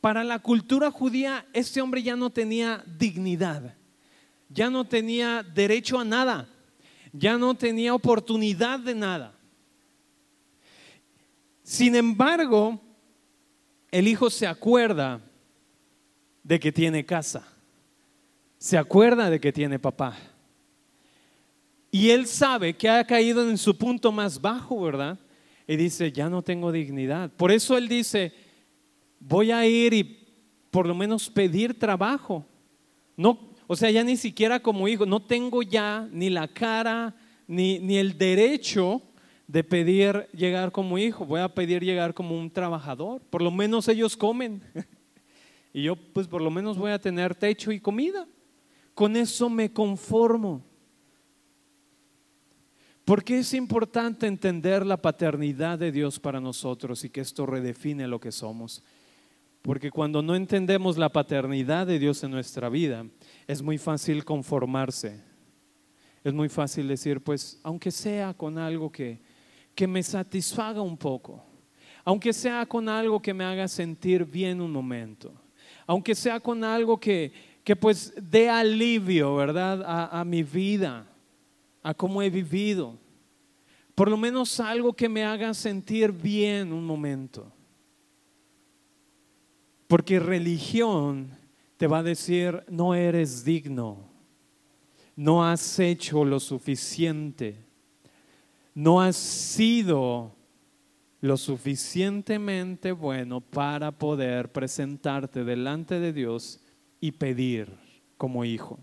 Para 0.02 0.24
la 0.24 0.39
cultura 0.39 0.91
judía, 0.91 1.46
este 1.54 1.82
hombre 1.82 2.04
ya 2.04 2.15
no 2.15 2.30
tenía 2.30 2.84
dignidad, 2.98 3.76
ya 4.50 4.70
no 4.70 4.86
tenía 4.86 5.43
derecho 5.43 6.00
a 6.00 6.06
nada, 6.06 6.50
ya 7.12 7.38
no 7.38 7.56
tenía 7.56 7.93
oportunidad 7.93 8.80
de 8.80 8.96
nada. 8.96 9.34
Sin 11.63 11.96
embargo, 11.96 12.80
el 13.91 14.08
hijo 14.08 14.30
se 14.30 14.48
acuerda 14.48 15.22
de 16.43 16.60
que 16.60 16.72
tiene 16.72 17.06
casa, 17.06 17.48
se 18.58 18.78
acuerda 18.78 19.30
de 19.30 19.39
que 19.39 19.52
tiene 19.52 19.80
papá. 19.80 20.17
Y 21.91 22.10
él 22.10 22.28
sabe 22.28 22.73
que 22.73 22.89
ha 22.89 23.06
caído 23.06 23.50
en 23.50 23.58
su 23.58 23.78
punto 23.78 24.12
más 24.12 24.39
bajo, 24.41 24.82
¿verdad? 24.82 25.17
Y 25.67 25.76
dice, 25.76 26.12
ya 26.12 26.30
no 26.30 26.41
tengo 26.41 26.71
dignidad. 26.71 27.32
Por 27.32 27.52
eso 27.52 27.78
él 27.78 27.88
dice, 27.88 28.34
voy 29.19 29.52
a 29.52 29.65
ir 29.65 29.93
y 29.93 30.04
por 30.71 30.86
lo 30.86 30.95
menos 30.95 31.30
pedir 31.30 31.78
trabajo. 31.78 32.45
No, 33.15 33.39
o 33.67 33.76
sea, 33.76 33.89
ya 33.89 34.04
ni 34.04 34.15
siquiera 34.15 34.60
como 34.60 34.88
hijo, 34.88 35.06
no 35.06 35.21
tengo 35.21 35.63
ya 35.63 36.08
ni 36.12 36.30
la 36.30 36.47
cara 36.47 37.15
ni, 37.47 37.80
ni 37.80 37.97
el 37.97 38.17
derecho 38.17 39.02
de 39.47 39.63
pedir 39.63 40.28
llegar 40.34 40.71
como 40.71 40.97
hijo, 40.97 41.26
voy 41.26 41.39
a 41.39 41.54
pedir 41.54 41.84
llegar 41.84 42.13
como 42.13 42.38
un 42.38 42.52
trabajador. 42.52 43.21
Por 43.30 43.41
lo 43.41 43.50
menos 43.50 43.88
ellos 43.88 44.15
comen. 44.15 44.62
y 45.73 45.84
yo 45.84 45.95
pues 45.95 46.28
por 46.28 46.41
lo 46.41 46.52
menos 46.52 46.78
voy 46.78 46.91
a 46.91 47.00
tener 47.00 47.34
techo 47.34 47.71
y 47.71 47.80
comida. 47.80 48.28
Con 48.93 49.15
eso 49.15 49.50
me 49.50 49.71
conformo. 49.71 50.66
Porque 53.08 53.39
es 53.39 53.54
importante 53.54 54.28
entender 54.28 54.86
la 54.86 55.02
paternidad 55.02 55.80
de 55.80 55.93
Dios 55.93 56.20
para 56.20 56.41
nosotros 56.41 57.06
y 57.06 57.10
que 57.10 57.22
esto 57.22 57.46
redefine 57.46 58.06
lo 58.06 58.20
que 58.20 58.34
somos? 58.34 58.84
Porque 59.62 59.91
cuando 59.91 60.22
no 60.22 60.36
entendemos 60.36 60.98
la 60.98 61.08
paternidad 61.08 61.88
de 61.88 62.00
Dios 62.00 62.22
en 62.26 62.32
nuestra 62.32 62.67
vida, 62.67 63.06
es 63.48 63.62
muy 63.62 63.78
fácil 63.78 64.26
conformarse. 64.26 65.24
Es 66.22 66.34
muy 66.34 66.50
fácil 66.50 66.89
decir, 66.89 67.22
pues, 67.22 67.62
aunque 67.63 67.91
sea 67.91 68.34
con 68.34 68.58
algo 68.58 68.91
que, 68.91 69.22
que 69.74 69.88
me 69.88 70.04
satisfaga 70.04 70.82
un 70.82 70.98
poco, 70.98 71.46
aunque 72.04 72.34
sea 72.34 72.65
con 72.65 72.89
algo 72.89 73.22
que 73.22 73.34
me 73.34 73.46
haga 73.46 73.70
sentir 73.70 74.26
bien 74.26 74.60
un 74.60 74.74
momento, 74.74 75.34
aunque 75.86 76.13
sea 76.13 76.41
con 76.41 76.62
algo 76.62 77.00
que, 77.00 77.32
que 77.63 77.78
pues 77.78 78.13
dé 78.22 78.50
alivio, 78.50 79.34
¿verdad? 79.34 79.82
A, 79.86 80.20
a 80.20 80.26
mi 80.26 80.43
vida, 80.43 81.08
a 81.88 81.93
cómo 81.93 82.21
he 82.21 82.30
vivido. 82.30 83.00
Por 83.95 84.10
lo 84.10 84.17
menos 84.17 84.60
algo 84.60 84.91
que 84.91 85.08
me 85.08 85.23
haga 85.23 85.54
sentir 85.54 86.12
bien 86.12 86.73
un 86.73 86.86
momento. 86.86 87.50
Porque 89.88 90.19
religión 90.19 91.30
te 91.78 91.88
va 91.88 92.00
a 92.00 92.04
decir, 92.04 92.62
no 92.67 92.93
eres 92.93 93.45
digno, 93.45 94.00
no 95.15 95.47
has 95.47 95.80
hecho 95.80 96.26
lo 96.26 96.41
suficiente, 96.41 97.56
no 98.76 99.00
has 99.00 99.15
sido 99.15 100.36
lo 101.21 101.38
suficientemente 101.38 102.91
bueno 102.91 103.39
para 103.39 103.97
poder 103.97 104.52
presentarte 104.52 105.45
delante 105.45 106.02
de 106.02 106.12
Dios 106.12 106.60
y 107.00 107.13
pedir 107.13 107.71
como 108.17 108.43
hijo. 108.43 108.78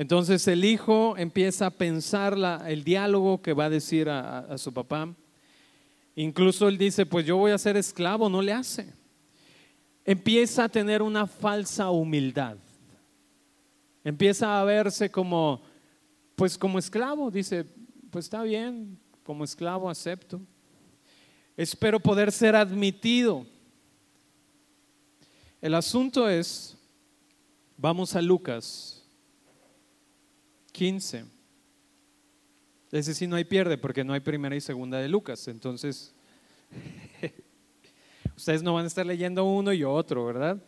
Entonces 0.00 0.48
el 0.48 0.64
hijo 0.64 1.14
empieza 1.18 1.66
a 1.66 1.70
pensar 1.70 2.34
el 2.66 2.84
diálogo 2.84 3.42
que 3.42 3.52
va 3.52 3.66
a 3.66 3.68
decir 3.68 4.08
a 4.08 4.56
su 4.56 4.72
papá 4.72 5.14
Incluso 6.16 6.68
él 6.68 6.78
dice, 6.78 7.04
pues 7.04 7.26
yo 7.26 7.36
voy 7.36 7.52
a 7.52 7.58
ser 7.58 7.76
esclavo, 7.76 8.30
no 8.30 8.40
le 8.40 8.54
hace. 8.54 8.94
Empieza 10.06 10.64
a 10.64 10.68
tener 10.70 11.02
una 11.02 11.26
falsa 11.26 11.90
humildad. 11.90 12.56
Empieza 14.02 14.58
a 14.58 14.64
verse 14.64 15.10
como, 15.10 15.60
pues 16.34 16.56
como 16.56 16.78
esclavo. 16.78 17.30
Dice, 17.30 17.66
pues 18.10 18.24
está 18.24 18.42
bien, 18.42 18.98
como 19.22 19.44
esclavo 19.44 19.90
acepto. 19.90 20.40
Espero 21.58 22.00
poder 22.00 22.32
ser 22.32 22.56
admitido. 22.56 23.46
El 25.60 25.74
asunto 25.74 26.26
es, 26.26 26.74
vamos 27.76 28.16
a 28.16 28.22
Lucas 28.22 28.99
15. 30.70 31.24
Ese 32.92 33.14
sí 33.14 33.26
no 33.26 33.36
hay 33.36 33.44
pierde 33.44 33.78
porque 33.78 34.02
no 34.02 34.12
hay 34.12 34.20
primera 34.20 34.56
y 34.56 34.60
segunda 34.60 34.98
de 34.98 35.08
Lucas. 35.08 35.46
Entonces, 35.48 36.12
ustedes 38.36 38.62
no 38.62 38.74
van 38.74 38.84
a 38.84 38.88
estar 38.88 39.06
leyendo 39.06 39.44
uno 39.44 39.72
y 39.72 39.84
otro, 39.84 40.26
¿verdad? 40.26 40.62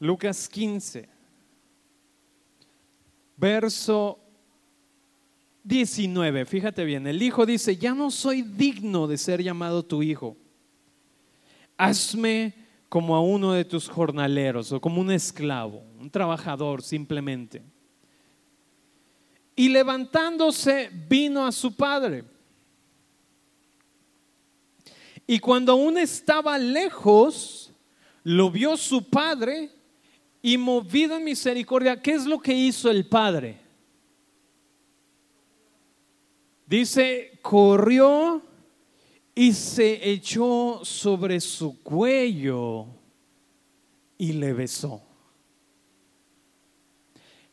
Lucas 0.00 0.48
15, 0.48 1.08
verso 3.36 4.18
19. 5.62 6.44
Fíjate 6.44 6.84
bien, 6.84 7.06
el 7.06 7.22
hijo 7.22 7.46
dice, 7.46 7.76
ya 7.76 7.94
no 7.94 8.10
soy 8.10 8.42
digno 8.42 9.06
de 9.06 9.16
ser 9.16 9.42
llamado 9.42 9.84
tu 9.84 10.02
hijo. 10.02 10.36
Hazme 11.76 12.54
como 12.88 13.14
a 13.14 13.20
uno 13.20 13.52
de 13.52 13.64
tus 13.64 13.88
jornaleros 13.88 14.72
o 14.72 14.80
como 14.80 15.00
un 15.00 15.12
esclavo, 15.12 15.84
un 15.98 16.10
trabajador 16.10 16.82
simplemente. 16.82 17.62
Y 19.54 19.68
levantándose 19.68 20.90
vino 21.08 21.46
a 21.46 21.52
su 21.52 21.74
padre. 21.74 22.24
Y 25.26 25.38
cuando 25.38 25.72
aún 25.72 25.98
estaba 25.98 26.58
lejos, 26.58 27.72
lo 28.24 28.50
vio 28.50 28.76
su 28.76 29.08
padre 29.08 29.70
y 30.42 30.58
movido 30.58 31.16
en 31.16 31.24
misericordia, 31.24 32.00
¿qué 32.00 32.12
es 32.12 32.26
lo 32.26 32.40
que 32.40 32.52
hizo 32.52 32.90
el 32.90 33.06
padre? 33.06 33.60
Dice, 36.66 37.38
corrió 37.42 38.42
y 39.34 39.52
se 39.52 40.10
echó 40.10 40.80
sobre 40.84 41.40
su 41.40 41.82
cuello 41.82 42.86
y 44.18 44.32
le 44.32 44.52
besó. 44.52 45.02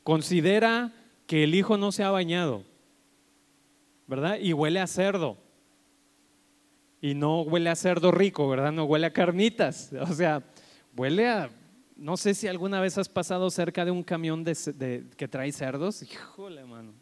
Considera 0.03 0.91
que 1.29 1.43
el 1.43 1.53
hijo 1.53 1.77
no 1.77 1.91
se 1.91 2.03
ha 2.03 2.09
bañado, 2.09 2.63
¿verdad? 4.07 4.39
Y 4.41 4.51
huele 4.51 4.79
a 4.79 4.87
cerdo. 4.87 5.37
Y 7.01 7.13
no 7.13 7.41
huele 7.43 7.69
a 7.69 7.75
cerdo 7.75 8.09
rico, 8.09 8.49
¿verdad? 8.49 8.71
No 8.71 8.85
huele 8.85 9.05
a 9.05 9.13
carnitas. 9.13 9.91
O 10.01 10.11
sea, 10.11 10.41
huele 10.97 11.29
a... 11.29 11.51
No 11.95 12.17
sé 12.17 12.33
si 12.33 12.47
alguna 12.47 12.81
vez 12.81 12.97
has 12.97 13.07
pasado 13.07 13.51
cerca 13.51 13.85
de 13.85 13.91
un 13.91 14.01
camión 14.01 14.43
que 14.43 15.27
trae 15.27 15.51
cerdos. 15.51 16.01
Híjole, 16.01 16.65
mano. 16.65 16.93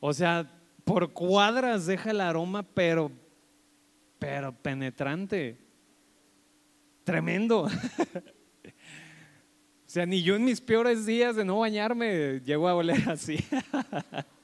O 0.00 0.12
sea, 0.12 0.50
por 0.82 1.12
cuadras 1.12 1.86
deja 1.86 2.10
el 2.10 2.20
aroma, 2.20 2.64
pero, 2.64 3.12
pero 4.18 4.50
penetrante. 4.50 5.56
Tremendo. 7.04 7.68
o 9.88 9.90
sea, 9.90 10.04
ni 10.04 10.22
yo 10.22 10.36
en 10.36 10.44
mis 10.44 10.60
peores 10.60 11.06
días 11.06 11.34
de 11.34 11.46
no 11.46 11.60
bañarme 11.60 12.42
llego 12.44 12.68
a 12.68 12.74
oler 12.74 13.08
así. 13.08 13.38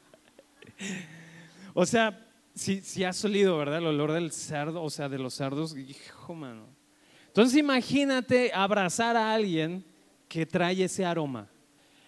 o 1.75 1.85
sea, 1.85 2.27
si, 2.55 2.81
si 2.81 3.05
has 3.05 3.23
olido, 3.27 3.59
¿verdad? 3.59 3.77
El 3.77 3.89
olor 3.89 4.13
del 4.13 4.33
cerdo, 4.33 4.83
o 4.83 4.89
sea, 4.89 5.11
de 5.11 5.19
los 5.19 5.35
cerdos, 5.35 5.77
hijo, 5.77 6.35
mano. 6.35 6.65
Entonces 7.27 7.59
imagínate 7.59 8.53
abrazar 8.55 9.19
a 9.19 9.35
alguien 9.35 9.85
que 10.31 10.47
trae 10.47 10.83
ese 10.83 11.05
aroma. 11.05 11.47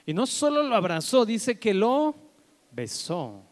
Y 0.07 0.15
no 0.15 0.25
solo 0.25 0.63
lo 0.63 0.75
abrazó, 0.75 1.27
dice 1.27 1.59
que 1.59 1.75
lo 1.75 2.15
besó. 2.71 3.43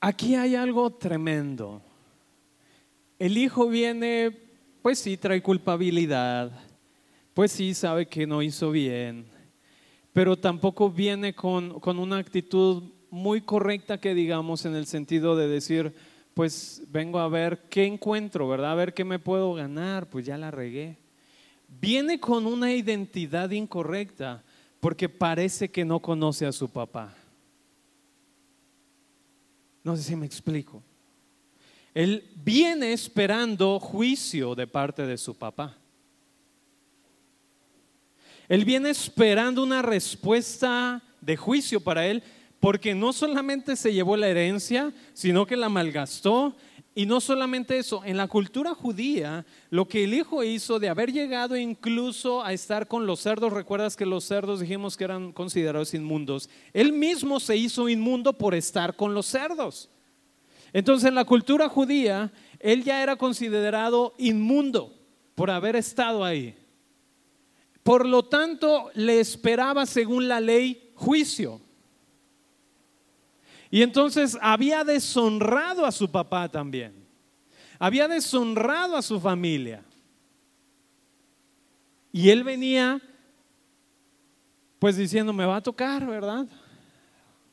Aquí 0.00 0.34
hay 0.34 0.56
algo 0.56 0.90
tremendo. 0.90 1.80
El 3.22 3.38
hijo 3.38 3.68
viene, 3.68 4.36
pues 4.82 4.98
sí, 4.98 5.16
trae 5.16 5.40
culpabilidad, 5.40 6.50
pues 7.34 7.52
sí, 7.52 7.72
sabe 7.72 8.06
que 8.06 8.26
no 8.26 8.42
hizo 8.42 8.72
bien, 8.72 9.26
pero 10.12 10.36
tampoco 10.36 10.90
viene 10.90 11.32
con, 11.32 11.78
con 11.78 12.00
una 12.00 12.18
actitud 12.18 12.82
muy 13.10 13.40
correcta 13.40 14.00
que 14.00 14.12
digamos 14.12 14.64
en 14.64 14.74
el 14.74 14.86
sentido 14.86 15.36
de 15.36 15.46
decir, 15.46 15.94
pues 16.34 16.82
vengo 16.88 17.20
a 17.20 17.28
ver 17.28 17.62
qué 17.70 17.86
encuentro, 17.86 18.48
¿verdad? 18.48 18.72
A 18.72 18.74
ver 18.74 18.92
qué 18.92 19.04
me 19.04 19.20
puedo 19.20 19.54
ganar, 19.54 20.10
pues 20.10 20.26
ya 20.26 20.36
la 20.36 20.50
regué. 20.50 20.98
Viene 21.68 22.18
con 22.18 22.44
una 22.44 22.72
identidad 22.72 23.52
incorrecta 23.52 24.42
porque 24.80 25.08
parece 25.08 25.70
que 25.70 25.84
no 25.84 26.00
conoce 26.00 26.44
a 26.44 26.50
su 26.50 26.68
papá. 26.68 27.14
No 29.84 29.96
sé 29.96 30.02
si 30.02 30.16
me 30.16 30.26
explico. 30.26 30.82
Él 31.94 32.24
viene 32.36 32.92
esperando 32.92 33.78
juicio 33.78 34.54
de 34.54 34.66
parte 34.66 35.06
de 35.06 35.18
su 35.18 35.34
papá. 35.34 35.76
Él 38.48 38.64
viene 38.64 38.90
esperando 38.90 39.62
una 39.62 39.82
respuesta 39.82 41.02
de 41.20 41.36
juicio 41.36 41.80
para 41.80 42.06
él, 42.06 42.22
porque 42.60 42.94
no 42.94 43.12
solamente 43.12 43.76
se 43.76 43.92
llevó 43.92 44.16
la 44.16 44.28
herencia, 44.28 44.92
sino 45.12 45.46
que 45.46 45.56
la 45.56 45.68
malgastó. 45.68 46.54
Y 46.94 47.06
no 47.06 47.20
solamente 47.20 47.78
eso, 47.78 48.02
en 48.04 48.18
la 48.18 48.28
cultura 48.28 48.74
judía, 48.74 49.46
lo 49.70 49.88
que 49.88 50.04
el 50.04 50.12
hijo 50.12 50.44
hizo 50.44 50.78
de 50.78 50.90
haber 50.90 51.10
llegado 51.10 51.56
incluso 51.56 52.44
a 52.44 52.52
estar 52.52 52.86
con 52.86 53.06
los 53.06 53.20
cerdos, 53.20 53.52
recuerdas 53.52 53.96
que 53.96 54.04
los 54.04 54.24
cerdos 54.24 54.60
dijimos 54.60 54.96
que 54.96 55.04
eran 55.04 55.32
considerados 55.32 55.94
inmundos, 55.94 56.50
él 56.74 56.92
mismo 56.92 57.40
se 57.40 57.56
hizo 57.56 57.88
inmundo 57.88 58.34
por 58.34 58.54
estar 58.54 58.94
con 58.94 59.14
los 59.14 59.24
cerdos. 59.26 59.88
Entonces 60.72 61.08
en 61.08 61.14
la 61.14 61.24
cultura 61.24 61.68
judía, 61.68 62.32
él 62.58 62.84
ya 62.84 63.02
era 63.02 63.16
considerado 63.16 64.14
inmundo 64.18 64.94
por 65.34 65.50
haber 65.50 65.76
estado 65.76 66.24
ahí. 66.24 66.56
Por 67.82 68.06
lo 68.06 68.24
tanto, 68.24 68.90
le 68.94 69.20
esperaba, 69.20 69.86
según 69.86 70.28
la 70.28 70.40
ley, 70.40 70.92
juicio. 70.94 71.60
Y 73.70 73.82
entonces 73.82 74.38
había 74.40 74.84
deshonrado 74.84 75.84
a 75.84 75.92
su 75.92 76.10
papá 76.10 76.48
también. 76.48 76.94
Había 77.78 78.06
deshonrado 78.06 78.96
a 78.96 79.02
su 79.02 79.18
familia. 79.18 79.82
Y 82.12 82.28
él 82.28 82.44
venía 82.44 83.00
pues 84.78 84.96
diciendo, 84.96 85.32
me 85.32 85.46
va 85.46 85.56
a 85.56 85.62
tocar, 85.62 86.06
¿verdad? 86.06 86.46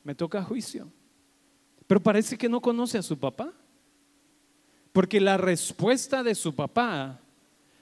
Me 0.04 0.14
toca 0.14 0.42
juicio. 0.42 0.90
Pero 1.90 2.00
parece 2.00 2.38
que 2.38 2.48
no 2.48 2.60
conoce 2.60 2.98
a 2.98 3.02
su 3.02 3.18
papá. 3.18 3.52
Porque 4.92 5.20
la 5.20 5.36
respuesta 5.36 6.22
de 6.22 6.36
su 6.36 6.54
papá 6.54 7.18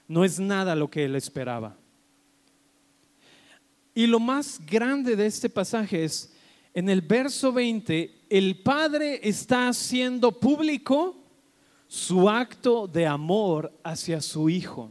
no 0.07 0.25
es 0.25 0.39
nada 0.39 0.73
lo 0.73 0.89
que 0.89 1.05
él 1.05 1.15
esperaba. 1.15 1.77
Y 3.93 4.07
lo 4.07 4.19
más 4.19 4.65
grande 4.65 5.15
de 5.15 5.27
este 5.27 5.47
pasaje 5.47 6.05
es, 6.05 6.33
en 6.73 6.89
el 6.89 7.01
verso 7.01 7.53
20, 7.53 8.25
el 8.31 8.63
padre 8.63 9.19
está 9.21 9.67
haciendo 9.67 10.31
público 10.31 11.15
su 11.87 12.27
acto 12.27 12.87
de 12.87 13.05
amor 13.05 13.71
hacia 13.83 14.21
su 14.21 14.49
hijo. 14.49 14.89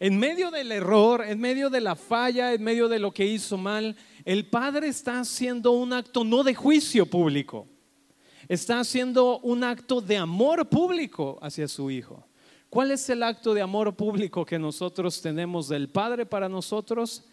En 0.00 0.18
medio 0.18 0.50
del 0.50 0.72
error, 0.72 1.22
en 1.24 1.38
medio 1.38 1.70
de 1.70 1.80
la 1.80 1.94
falla, 1.94 2.52
en 2.52 2.64
medio 2.64 2.88
de 2.88 2.98
lo 2.98 3.12
que 3.12 3.24
hizo 3.24 3.56
mal, 3.56 3.96
el 4.24 4.46
padre 4.46 4.88
está 4.88 5.20
haciendo 5.20 5.72
un 5.72 5.92
acto 5.92 6.24
no 6.24 6.42
de 6.42 6.54
juicio 6.54 7.06
público, 7.06 7.66
está 8.48 8.80
haciendo 8.80 9.38
un 9.40 9.64
acto 9.64 10.00
de 10.00 10.16
amor 10.16 10.68
público 10.68 11.38
hacia 11.40 11.68
su 11.68 11.90
hijo. 11.90 12.26
¿Cuál 12.70 12.92
es 12.92 13.08
el 13.10 13.22
acto 13.24 13.52
de 13.52 13.62
amor 13.62 13.94
público 13.96 14.46
que 14.46 14.58
nosotros 14.58 15.20
tenemos 15.20 15.68
del 15.68 15.88
Padre 15.88 16.24
para 16.24 16.48
nosotros? 16.48 17.24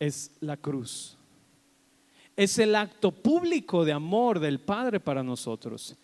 Es 0.00 0.32
la 0.40 0.56
cruz. 0.56 1.16
Es 2.34 2.58
el 2.58 2.74
acto 2.74 3.12
público 3.12 3.84
de 3.84 3.92
amor 3.92 4.40
del 4.40 4.58
Padre 4.58 4.98
para 4.98 5.22
nosotros. 5.22 5.94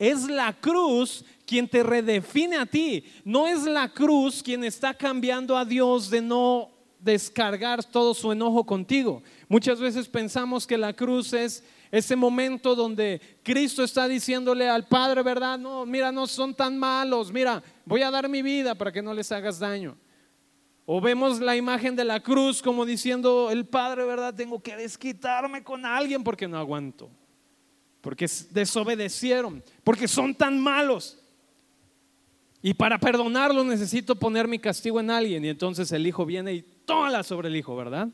Es 0.00 0.28
la 0.28 0.52
cruz 0.58 1.24
quien 1.46 1.68
te 1.68 1.84
redefine 1.84 2.56
a 2.56 2.66
ti. 2.66 3.04
No 3.24 3.46
es 3.46 3.62
la 3.62 3.92
cruz 3.92 4.42
quien 4.42 4.64
está 4.64 4.94
cambiando 4.94 5.56
a 5.56 5.64
Dios 5.64 6.10
de 6.10 6.20
no 6.20 6.73
descargar 7.04 7.84
todo 7.84 8.14
su 8.14 8.32
enojo 8.32 8.64
contigo. 8.64 9.22
Muchas 9.48 9.78
veces 9.78 10.08
pensamos 10.08 10.66
que 10.66 10.78
la 10.78 10.94
cruz 10.94 11.32
es 11.34 11.62
ese 11.90 12.16
momento 12.16 12.74
donde 12.74 13.20
Cristo 13.42 13.84
está 13.84 14.08
diciéndole 14.08 14.68
al 14.68 14.86
Padre, 14.88 15.22
¿verdad? 15.22 15.58
No, 15.58 15.84
mira, 15.84 16.10
no 16.10 16.26
son 16.26 16.54
tan 16.54 16.78
malos, 16.78 17.30
mira, 17.30 17.62
voy 17.84 18.02
a 18.02 18.10
dar 18.10 18.28
mi 18.28 18.42
vida 18.42 18.74
para 18.74 18.90
que 18.90 19.02
no 19.02 19.12
les 19.12 19.30
hagas 19.30 19.58
daño. 19.58 19.96
O 20.86 21.00
vemos 21.00 21.40
la 21.40 21.56
imagen 21.56 21.94
de 21.94 22.04
la 22.04 22.20
cruz 22.20 22.60
como 22.60 22.84
diciendo 22.84 23.50
el 23.50 23.66
Padre, 23.66 24.04
¿verdad? 24.04 24.34
Tengo 24.34 24.62
que 24.62 24.76
desquitarme 24.76 25.62
con 25.62 25.84
alguien 25.86 26.24
porque 26.24 26.48
no 26.48 26.58
aguanto. 26.58 27.10
Porque 28.00 28.26
desobedecieron, 28.50 29.62
porque 29.82 30.08
son 30.08 30.34
tan 30.34 30.58
malos. 30.58 31.18
Y 32.60 32.74
para 32.74 32.98
perdonarlo 32.98 33.62
necesito 33.62 34.14
poner 34.16 34.48
mi 34.48 34.58
castigo 34.58 35.00
en 35.00 35.10
alguien. 35.10 35.44
Y 35.44 35.48
entonces 35.48 35.92
el 35.92 36.06
hijo 36.06 36.26
viene 36.26 36.54
y 36.54 36.73
toda 36.84 37.22
sobre 37.22 37.48
el 37.48 37.56
hijo, 37.56 37.74
¿verdad? 37.76 38.08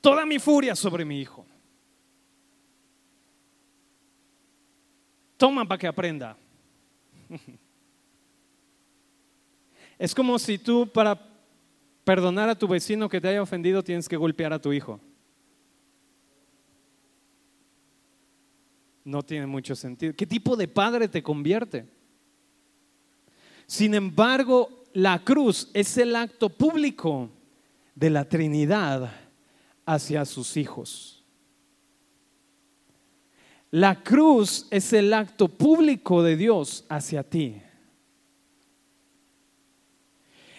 Toda 0.00 0.26
mi 0.26 0.38
furia 0.38 0.74
sobre 0.74 1.04
mi 1.04 1.20
hijo. 1.20 1.46
toma 5.44 5.68
para 5.68 5.78
que 5.78 5.86
aprenda. 5.86 6.36
Es 9.96 10.12
como 10.12 10.38
si 10.40 10.58
tú 10.58 10.88
para 10.88 11.16
perdonar 12.02 12.48
a 12.48 12.58
tu 12.58 12.66
vecino 12.66 13.08
que 13.08 13.20
te 13.20 13.28
haya 13.28 13.40
ofendido 13.40 13.84
tienes 13.84 14.08
que 14.08 14.16
golpear 14.16 14.52
a 14.52 14.58
tu 14.58 14.72
hijo. 14.72 14.98
No 19.04 19.22
tiene 19.22 19.46
mucho 19.46 19.76
sentido. 19.76 20.12
¿Qué 20.16 20.26
tipo 20.26 20.56
de 20.56 20.66
padre 20.66 21.08
te 21.08 21.22
convierte? 21.22 21.86
Sin 23.66 23.94
embargo, 23.94 24.83
la 24.94 25.22
cruz 25.24 25.68
es 25.74 25.98
el 25.98 26.14
acto 26.14 26.48
público 26.48 27.28
de 27.96 28.10
la 28.10 28.28
Trinidad 28.28 29.12
hacia 29.84 30.24
sus 30.24 30.56
hijos. 30.56 31.24
La 33.72 34.04
cruz 34.04 34.68
es 34.70 34.92
el 34.92 35.12
acto 35.12 35.48
público 35.48 36.22
de 36.22 36.36
Dios 36.36 36.84
hacia 36.88 37.24
ti. 37.24 37.60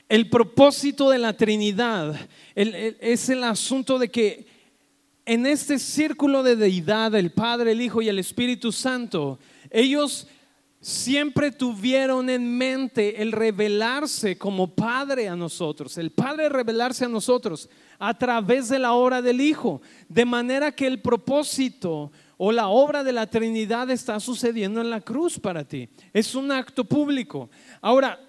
El 0.09 0.29
propósito 0.29 1.09
de 1.09 1.17
la 1.17 1.35
Trinidad 1.35 2.15
es 2.53 3.29
el 3.29 3.43
asunto 3.43 3.97
de 3.97 4.11
que 4.11 4.45
en 5.25 5.45
este 5.45 5.79
círculo 5.79 6.43
de 6.43 6.57
deidad, 6.57 7.15
el 7.15 7.31
Padre, 7.31 7.71
el 7.71 7.81
Hijo 7.81 8.01
y 8.01 8.09
el 8.09 8.19
Espíritu 8.19 8.73
Santo, 8.73 9.39
ellos 9.71 10.27
siempre 10.85 11.51
tuvieron 11.51 12.29
en 12.29 12.59
mente 12.59 13.19
el 13.23 13.31
revelarse 13.31 14.37
como 14.37 14.75
Padre 14.75 15.27
a 15.27 15.35
nosotros, 15.35 15.97
el 15.97 16.11
Padre 16.11 16.47
revelarse 16.47 17.05
a 17.05 17.09
nosotros 17.09 17.67
a 17.97 18.15
través 18.15 18.69
de 18.69 18.77
la 18.77 18.93
obra 18.93 19.23
del 19.23 19.41
Hijo, 19.41 19.81
de 20.07 20.25
manera 20.25 20.71
que 20.71 20.85
el 20.85 21.01
propósito 21.01 22.11
o 22.37 22.51
la 22.51 22.67
obra 22.67 23.03
de 23.03 23.13
la 23.13 23.25
Trinidad 23.25 23.89
está 23.89 24.19
sucediendo 24.19 24.79
en 24.79 24.91
la 24.91 25.01
cruz 25.01 25.39
para 25.39 25.63
ti. 25.63 25.89
Es 26.13 26.35
un 26.35 26.51
acto 26.51 26.85
público. 26.85 27.49
Ahora, 27.81 28.19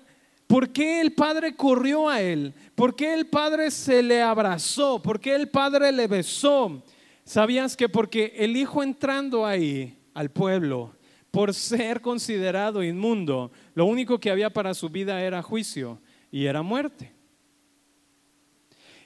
¿por 0.47 0.71
qué 0.71 1.03
el 1.03 1.13
Padre 1.13 1.55
corrió 1.57 2.09
a 2.09 2.23
él? 2.23 2.55
¿Por 2.75 2.97
qué 2.97 3.13
el 3.13 3.27
Padre 3.27 3.71
se 3.71 4.03
le 4.03 4.23
abrazó? 4.23 5.03
¿Por 5.03 5.21
qué 5.21 5.35
el 5.35 5.51
Padre 5.51 5.93
le 5.93 6.07
besó? 6.07 6.83
¿Sabías 7.23 7.77
que 7.77 7.91
porque 7.91 8.33
el 8.35 8.57
Hijo 8.57 8.83
entrando 8.83 9.45
ahí 9.45 9.99
al 10.15 10.31
pueblo, 10.31 10.96
por 11.37 11.53
ser 11.53 12.01
considerado 12.01 12.83
inmundo, 12.83 13.53
lo 13.75 13.85
único 13.85 14.19
que 14.19 14.31
había 14.31 14.49
para 14.49 14.73
su 14.73 14.89
vida 14.89 15.21
era 15.21 15.43
juicio 15.43 16.01
y 16.33 16.47
era 16.47 16.63
muerte? 16.63 17.13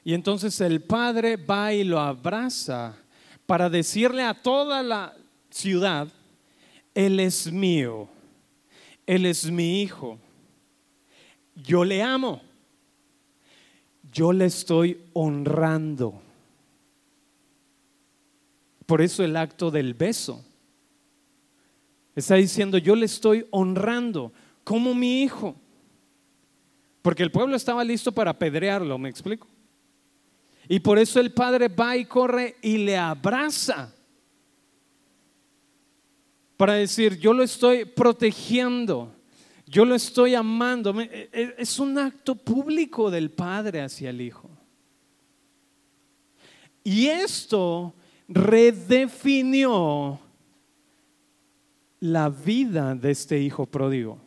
Y 0.05 0.15
entonces 0.15 0.61
el 0.61 0.81
Padre 0.81 1.35
va 1.35 1.73
y 1.73 1.83
lo 1.83 1.99
abraza 1.99 2.97
para 3.47 3.69
decirle 3.69 4.23
a 4.23 4.41
toda 4.41 4.81
la 4.85 5.13
ciudad, 5.51 6.07
Él 6.95 7.19
es 7.19 7.51
mío, 7.51 8.09
Él 9.09 9.27
es 9.27 9.51
mi 9.51 9.83
hijo, 9.83 10.17
yo 11.57 11.85
le 11.85 12.01
amo, 12.01 12.43
yo 14.13 14.33
le 14.33 14.45
estoy 14.45 15.03
honrando. 15.15 16.23
Por 18.87 19.03
eso 19.03 19.25
el 19.25 19.37
acto 19.37 19.73
del 19.73 19.95
beso. 19.95 20.45
Está 22.21 22.35
diciendo, 22.35 22.77
yo 22.77 22.95
le 22.95 23.07
estoy 23.07 23.47
honrando 23.51 24.33
como 24.63 24.95
mi 24.95 25.23
hijo. 25.23 25.57
Porque 27.01 27.23
el 27.23 27.31
pueblo 27.31 27.57
estaba 27.57 27.83
listo 27.83 28.13
para 28.13 28.33
apedrearlo, 28.33 28.99
¿me 28.99 29.09
explico? 29.09 29.49
Y 30.69 30.81
por 30.81 30.99
eso 30.99 31.19
el 31.19 31.33
padre 31.33 31.69
va 31.69 31.97
y 31.97 32.05
corre 32.05 32.57
y 32.61 32.77
le 32.77 32.99
abraza. 32.99 33.95
Para 36.59 36.75
decir, 36.75 37.19
yo 37.19 37.33
lo 37.33 37.43
estoy 37.43 37.87
protegiendo, 37.87 39.15
yo 39.67 39.87
lo 39.87 39.95
estoy 39.95 40.35
amando. 40.35 41.01
E, 41.01 41.31
e, 41.33 41.55
es 41.57 41.79
un 41.79 41.97
acto 41.97 42.35
público 42.35 43.11
del 43.11 43.31
padre 43.31 43.81
hacia 43.81 44.11
el 44.11 44.21
hijo. 44.21 44.51
Y 46.85 47.07
esto 47.07 47.95
redefinió 48.29 50.21
la 52.01 52.31
vida 52.31 52.95
de 52.95 53.11
este 53.11 53.39
hijo 53.39 53.67
pródigo. 53.67 54.19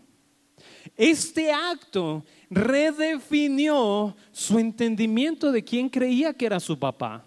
Este 0.96 1.52
acto 1.52 2.24
redefinió 2.50 4.16
su 4.32 4.60
entendimiento 4.60 5.52
de 5.52 5.64
quién 5.64 5.90
creía 5.90 6.34
que 6.34 6.46
era 6.46 6.60
su 6.60 6.78
papá. 6.78 7.26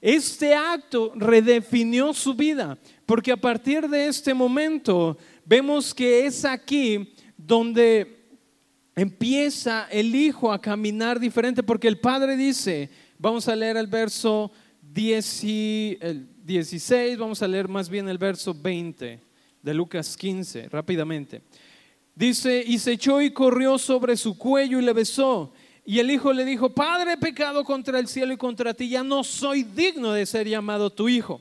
Este 0.00 0.54
acto 0.54 1.12
redefinió 1.14 2.12
su 2.14 2.34
vida, 2.34 2.78
porque 3.04 3.32
a 3.32 3.36
partir 3.36 3.88
de 3.88 4.06
este 4.06 4.32
momento 4.32 5.18
vemos 5.44 5.94
que 5.94 6.26
es 6.26 6.44
aquí 6.44 7.12
donde 7.36 8.24
empieza 8.96 9.88
el 9.90 10.14
hijo 10.14 10.52
a 10.52 10.60
caminar 10.60 11.18
diferente, 11.18 11.62
porque 11.62 11.88
el 11.88 11.98
padre 11.98 12.36
dice, 12.36 12.90
vamos 13.18 13.48
a 13.48 13.56
leer 13.56 13.76
el 13.76 13.86
verso 13.86 14.50
16, 16.44 17.16
vamos 17.16 17.40
a 17.40 17.48
leer 17.48 17.68
más 17.68 17.88
bien 17.88 18.06
el 18.06 18.18
verso 18.18 18.52
20 18.54 19.18
de 19.62 19.74
Lucas 19.74 20.14
15, 20.14 20.68
rápidamente. 20.68 21.40
Dice, 22.14 22.62
y 22.66 22.78
se 22.78 22.92
echó 22.92 23.22
y 23.22 23.30
corrió 23.30 23.78
sobre 23.78 24.14
su 24.14 24.36
cuello 24.36 24.78
y 24.78 24.82
le 24.82 24.92
besó. 24.92 25.54
Y 25.86 26.00
el 26.00 26.10
hijo 26.10 26.34
le 26.34 26.44
dijo, 26.44 26.68
Padre, 26.68 27.14
he 27.14 27.16
pecado 27.16 27.64
contra 27.64 27.98
el 27.98 28.08
cielo 28.08 28.34
y 28.34 28.36
contra 28.36 28.74
ti, 28.74 28.90
ya 28.90 29.02
no 29.02 29.24
soy 29.24 29.62
digno 29.62 30.12
de 30.12 30.26
ser 30.26 30.46
llamado 30.46 30.90
tu 30.90 31.08
hijo. 31.08 31.40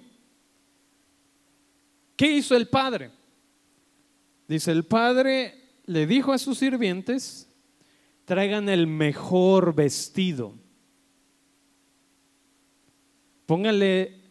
¿Qué 2.16 2.32
hizo 2.32 2.56
el 2.56 2.70
padre? 2.70 3.12
Dice, 4.47 4.72
el 4.72 4.86
padre 4.86 5.82
le 5.86 6.08
dijo 6.08 6.32
a 6.32 6.38
sus 6.38 6.60
sirvientes, 6.60 7.49
traigan 8.24 8.70
el 8.70 8.88
mejor 8.88 9.76
vestido. 9.76 10.54
Pónganle 13.45 14.22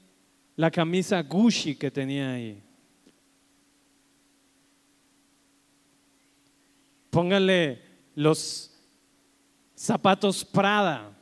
la 0.62 0.70
camisa 0.70 1.20
Gucci 1.24 1.74
que 1.74 1.90
tenía 1.90 2.34
ahí. 2.34 2.62
Póngale 7.10 7.82
los 8.14 8.70
zapatos 9.74 10.44
Prada. 10.44 11.18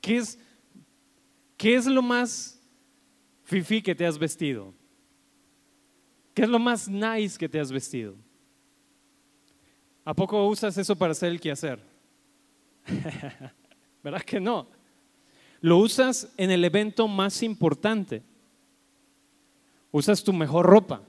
¿Qué 0.00 0.16
es, 0.16 0.38
qué 1.58 1.74
es 1.74 1.84
lo 1.84 2.00
más 2.00 2.58
fifi 3.44 3.82
que 3.82 3.94
te 3.94 4.06
has 4.06 4.16
vestido? 4.16 4.72
¿Qué 6.32 6.44
es 6.44 6.48
lo 6.48 6.58
más 6.58 6.88
nice 6.88 7.36
que 7.36 7.50
te 7.50 7.60
has 7.60 7.70
vestido? 7.70 8.16
¿A 10.02 10.14
poco 10.14 10.48
usas 10.48 10.78
eso 10.78 10.96
para 10.96 11.12
hacer 11.12 11.28
el 11.28 11.40
quehacer? 11.40 11.78
¿Verdad 14.02 14.22
que 14.22 14.40
no? 14.40 14.77
Lo 15.60 15.78
usas 15.78 16.32
en 16.36 16.50
el 16.50 16.64
evento 16.64 17.08
más 17.08 17.42
importante. 17.42 18.22
Usas 19.90 20.22
tu 20.22 20.32
mejor 20.32 20.66
ropa. 20.66 21.02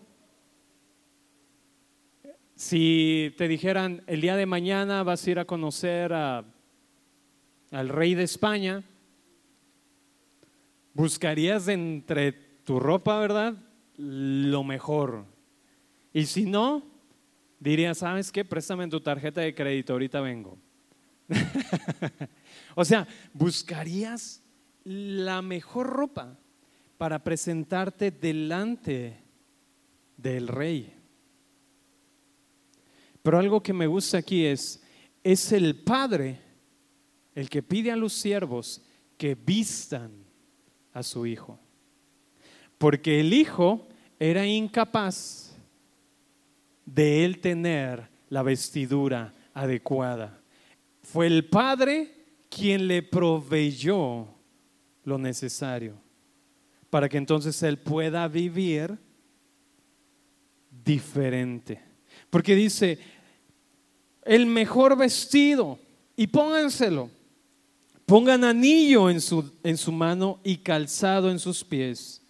Si 2.56 3.34
te 3.38 3.48
dijeran, 3.48 4.04
el 4.08 4.22
día 4.22 4.36
de 4.36 4.46
mañana 4.46 5.04
vas 5.04 5.26
a 5.26 5.32
ir 5.32 5.40
a 5.40 5.46
conocer 5.46 6.12
al 6.12 6.44
rey 7.72 8.16
de 8.16 8.24
España, 8.24 8.84
buscarías 10.94 11.68
entre 11.68 12.34
tu 12.34 12.80
ropa, 12.80 13.20
¿verdad? 13.20 13.56
Lo 13.96 14.64
mejor. 14.64 15.26
Y 16.12 16.26
si 16.26 16.46
no, 16.46 16.84
dirías, 17.60 18.00
¿sabes 18.00 18.32
qué? 18.32 18.44
Préstame 18.44 18.88
tu 18.88 19.00
tarjeta 19.00 19.42
de 19.42 19.56
crédito, 19.56 19.94
ahorita 19.94 20.20
vengo. 20.20 20.58
o 22.76 22.84
sea, 22.84 23.08
buscarías 23.34 24.42
la 24.84 25.42
mejor 25.42 25.88
ropa 25.88 26.38
para 26.98 27.24
presentarte 27.24 28.12
delante 28.12 29.24
del 30.18 30.48
rey. 30.48 30.94
Pero 33.22 33.38
algo 33.38 33.62
que 33.62 33.74
me 33.74 33.88
gusta 33.88 34.18
aquí 34.18 34.46
es, 34.46 34.82
es 35.24 35.52
el 35.52 35.76
Padre 35.76 36.40
el 37.36 37.50
que 37.50 37.64
pide 37.64 37.92
a 37.92 37.96
los 37.96 38.14
siervos 38.14 38.82
que 39.18 39.36
vistan 39.36 40.12
a 40.94 41.04
su 41.04 41.26
Hijo. 41.26 41.60
Porque 42.78 43.20
el 43.20 43.34
Hijo 43.34 43.88
era 44.20 44.46
incapaz 44.46 45.56
de 46.86 47.24
él 47.24 47.40
tener 47.40 48.10
la 48.30 48.44
vestidura 48.44 49.34
adecuada. 49.54 50.39
Fue 51.12 51.26
el 51.26 51.46
Padre 51.46 52.14
quien 52.52 52.88
le 52.88 53.02
proveyó 53.02 54.28
lo 55.04 55.18
necesario 55.18 56.00
para 56.92 57.10
que 57.10 57.18
entonces 57.18 57.64
él 57.64 57.80
pueda 57.80 58.28
vivir 58.28 58.96
diferente. 60.70 61.82
Porque 62.30 62.54
dice, 62.54 63.00
el 64.22 64.46
mejor 64.46 64.96
vestido 64.96 65.80
y 66.16 66.28
pónganselo. 66.28 67.10
Pongan 68.06 68.44
anillo 68.44 69.10
en 69.10 69.20
su, 69.20 69.52
en 69.64 69.78
su 69.78 69.92
mano 69.92 70.40
y 70.44 70.58
calzado 70.58 71.32
en 71.32 71.40
sus 71.40 71.64
pies. 71.64 72.22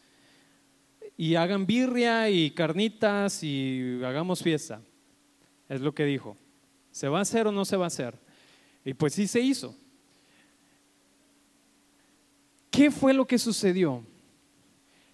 Y 1.18 1.36
hagan 1.36 1.66
birria 1.66 2.30
y 2.30 2.52
carnitas 2.52 3.44
y 3.44 4.00
hagamos 4.06 4.42
fiesta. 4.42 4.82
Es 5.68 5.82
lo 5.82 5.94
que 5.94 6.06
dijo. 6.06 6.38
¿Se 6.92 7.10
va 7.10 7.20
a 7.20 7.24
hacer 7.24 7.46
o 7.46 7.52
no 7.52 7.66
se 7.66 7.76
va 7.76 7.84
a 7.84 7.88
hacer? 7.88 8.29
Y 8.90 8.96
pues 8.96 9.14
sí 9.14 9.28
se 9.28 9.40
hizo. 9.40 9.76
¿Qué 12.72 12.90
fue 12.90 13.14
lo 13.14 13.28
que 13.28 13.38
sucedió? 13.38 14.04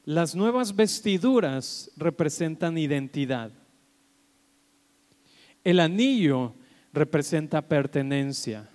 Las 0.06 0.34
nuevas 0.34 0.74
vestiduras 0.74 1.92
representan 1.98 2.78
identidad. 2.78 3.52
El 5.62 5.82
anillo 5.82 6.54
representa 6.94 7.68
pertenencia. 7.68 8.70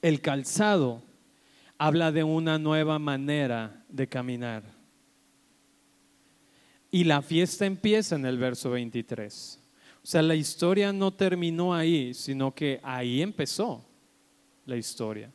El 0.00 0.20
calzado 0.20 1.02
habla 1.78 2.12
de 2.12 2.22
una 2.22 2.60
nueva 2.60 3.00
manera 3.00 3.84
de 3.88 4.06
caminar. 4.06 4.62
Y 6.92 7.02
la 7.02 7.22
fiesta 7.22 7.66
empieza 7.66 8.14
en 8.14 8.24
el 8.24 8.38
verso 8.38 8.70
23. 8.70 9.58
O 10.02 10.06
sea, 10.06 10.22
la 10.22 10.34
historia 10.34 10.92
no 10.92 11.12
terminó 11.12 11.74
ahí, 11.74 12.14
sino 12.14 12.54
que 12.54 12.80
ahí 12.82 13.20
empezó 13.20 13.84
la 14.64 14.76
historia. 14.76 15.30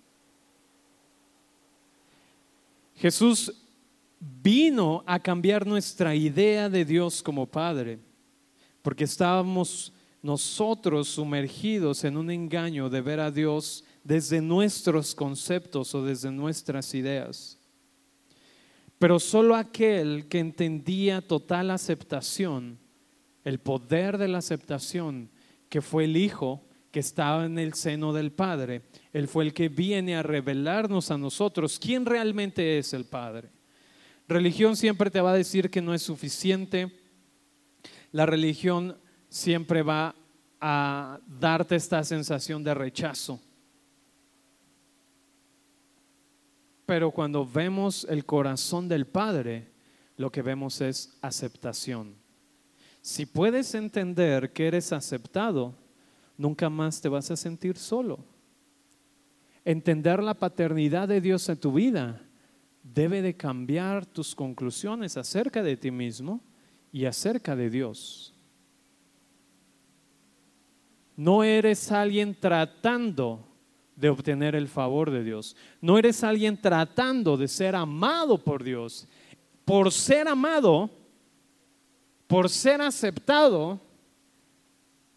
Jesús 2.96 3.54
vino 4.20 5.04
a 5.06 5.20
cambiar 5.20 5.68
nuestra 5.68 6.16
idea 6.16 6.70
de 6.70 6.86
Dios 6.86 7.22
como 7.22 7.46
Padre, 7.46 8.00
porque 8.82 9.04
estábamos 9.04 9.94
nosotros 10.22 11.10
sumergidos 11.10 12.04
en 12.04 12.18
un 12.18 12.32
engaño 12.32 12.90
de 12.90 13.02
ver 13.02 13.20
a 13.20 13.30
Dios 13.30 13.84
desde 14.04 14.42
nuestros 14.42 15.14
conceptos 15.14 15.94
o 15.94 16.04
desde 16.04 16.32
nuestras 16.32 16.96
ideas. 16.96 17.60
Pero 18.98 19.20
solo 19.20 19.56
aquel 19.56 20.28
que 20.28 20.40
entendía 20.40 21.22
total 21.22 21.70
aceptación, 21.70 22.80
el 23.46 23.60
poder 23.60 24.18
de 24.18 24.28
la 24.28 24.40
aceptación, 24.40 25.30
que 25.70 25.82
fue 25.82 26.04
el 26.04 26.18
Hijo 26.18 26.66
que 26.92 27.00
estaba 27.00 27.46
en 27.46 27.60
el 27.60 27.74
seno 27.74 28.12
del 28.12 28.32
Padre, 28.32 28.82
Él 29.14 29.28
fue 29.28 29.44
el 29.46 29.54
que 29.54 29.70
viene 29.70 30.16
a 30.16 30.24
revelarnos 30.24 31.12
a 31.12 31.18
nosotros 31.18 31.80
quién 31.80 32.06
realmente 32.06 32.78
es 32.78 32.94
el 32.94 33.06
Padre. 33.06 33.50
Religión 34.28 34.76
siempre 34.76 35.12
te 35.12 35.22
va 35.22 35.32
a 35.32 35.36
decir 35.36 35.70
que 35.70 35.82
no 35.82 35.94
es 35.94 36.02
suficiente. 36.02 36.92
La 38.12 38.26
religión 38.26 38.98
siempre 39.30 39.84
va 39.84 40.16
a 40.60 41.20
darte 41.28 41.76
esta 41.76 42.04
sensación 42.04 42.64
de 42.64 42.74
rechazo. 42.74 43.40
Pero 46.86 47.12
cuando 47.12 47.46
vemos 47.46 48.08
el 48.10 48.26
corazón 48.26 48.88
del 48.88 49.06
Padre, 49.06 49.68
lo 50.18 50.32
que 50.32 50.42
vemos 50.42 50.82
es 50.82 51.18
aceptación. 51.22 52.25
Si 53.06 53.28
puedes 53.28 53.76
entender 53.76 54.52
que 54.52 54.66
eres 54.66 54.92
aceptado, 54.92 55.76
nunca 56.40 56.72
más 56.72 57.00
te 57.00 57.08
vas 57.08 57.30
a 57.30 57.36
sentir 57.36 57.78
solo. 57.78 58.18
Entender 59.64 60.24
la 60.24 60.34
paternidad 60.34 61.08
de 61.08 61.22
Dios 61.22 61.48
en 61.48 61.58
tu 61.58 61.72
vida 61.72 62.20
debe 62.82 63.22
de 63.22 63.38
cambiar 63.38 64.08
tus 64.08 64.34
conclusiones 64.34 65.18
acerca 65.18 65.62
de 65.62 65.78
ti 65.78 65.92
mismo 65.92 66.42
y 66.92 67.06
acerca 67.06 67.56
de 67.56 67.70
Dios. 67.70 68.34
No 71.16 71.44
eres 71.44 71.92
alguien 71.92 72.34
tratando 72.34 73.48
de 73.96 74.10
obtener 74.10 74.56
el 74.56 74.68
favor 74.68 75.12
de 75.12 75.24
Dios. 75.24 75.56
No 75.80 76.00
eres 76.00 76.24
alguien 76.24 76.60
tratando 76.60 77.38
de 77.38 77.48
ser 77.50 77.76
amado 77.76 78.44
por 78.44 78.64
Dios. 78.64 79.08
Por 79.64 79.92
ser 79.92 80.28
amado, 80.28 80.90
por 82.28 82.50
ser 82.50 82.82
aceptado, 82.82 83.80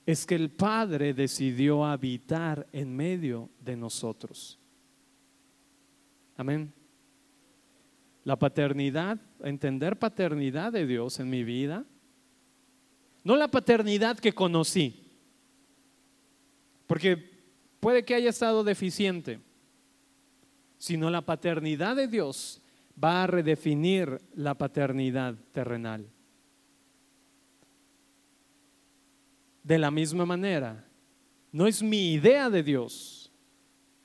es 0.07 0.25
que 0.25 0.35
el 0.35 0.51
Padre 0.51 1.13
decidió 1.13 1.85
habitar 1.85 2.67
en 2.73 2.95
medio 2.95 3.51
de 3.61 3.77
nosotros. 3.77 4.59
Amén 6.37 6.73
la 8.29 8.39
paternidad, 8.39 9.19
entender 9.43 9.99
paternidad 9.99 10.71
de 10.71 10.87
Dios 10.87 11.19
en 11.19 11.31
mi 11.31 11.45
vida, 11.45 11.87
no 13.25 13.37
la 13.37 13.49
paternidad 13.49 14.19
que 14.19 14.35
conocí, 14.35 15.03
porque 16.87 17.17
puede 17.81 18.05
que 18.05 18.15
haya 18.15 18.29
estado 18.29 18.65
deficiente, 18.65 19.41
sino 20.77 21.09
la 21.09 21.23
paternidad 21.23 21.97
de 21.97 22.07
Dios 22.07 22.61
va 23.03 23.25
a 23.25 23.27
redefinir 23.27 24.21
la 24.35 24.53
paternidad 24.53 25.35
terrenal. 25.53 26.07
De 29.69 29.77
la 29.77 29.91
misma 29.91 30.25
manera, 30.25 30.83
no 31.53 31.67
es 31.67 31.83
mi 31.83 32.15
idea 32.15 32.49
de 32.49 32.63
Dios 32.63 33.31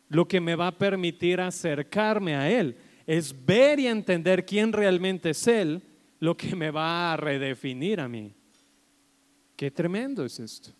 lo 0.09 0.28
que 0.28 0.41
me 0.41 0.57
va 0.57 0.68
a 0.68 0.78
permitir 0.78 1.39
acercarme 1.39 2.36
a 2.36 2.51
Él, 2.51 2.76
es 3.07 3.34
ver 3.45 3.80
y 3.80 3.88
entender 3.88 4.45
quién 4.45 4.74
realmente 4.74 5.30
es 5.30 5.47
Él 5.47 5.82
lo 6.20 6.36
que 6.36 6.53
me 6.53 6.70
va 6.70 7.14
a 7.14 7.16
redefinir 7.16 8.01
a 8.01 8.09
mí. 8.09 8.36
Qué 9.55 9.72
tremendo 9.72 10.26
es 10.26 10.38
esto. 10.38 10.72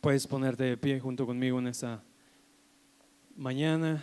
Puedes 0.00 0.26
ponerte 0.26 0.64
de 0.64 0.76
pie 0.76 0.98
junto 0.98 1.24
conmigo 1.26 1.60
en 1.60 1.68
esta 1.68 2.02
mañana. 3.36 4.02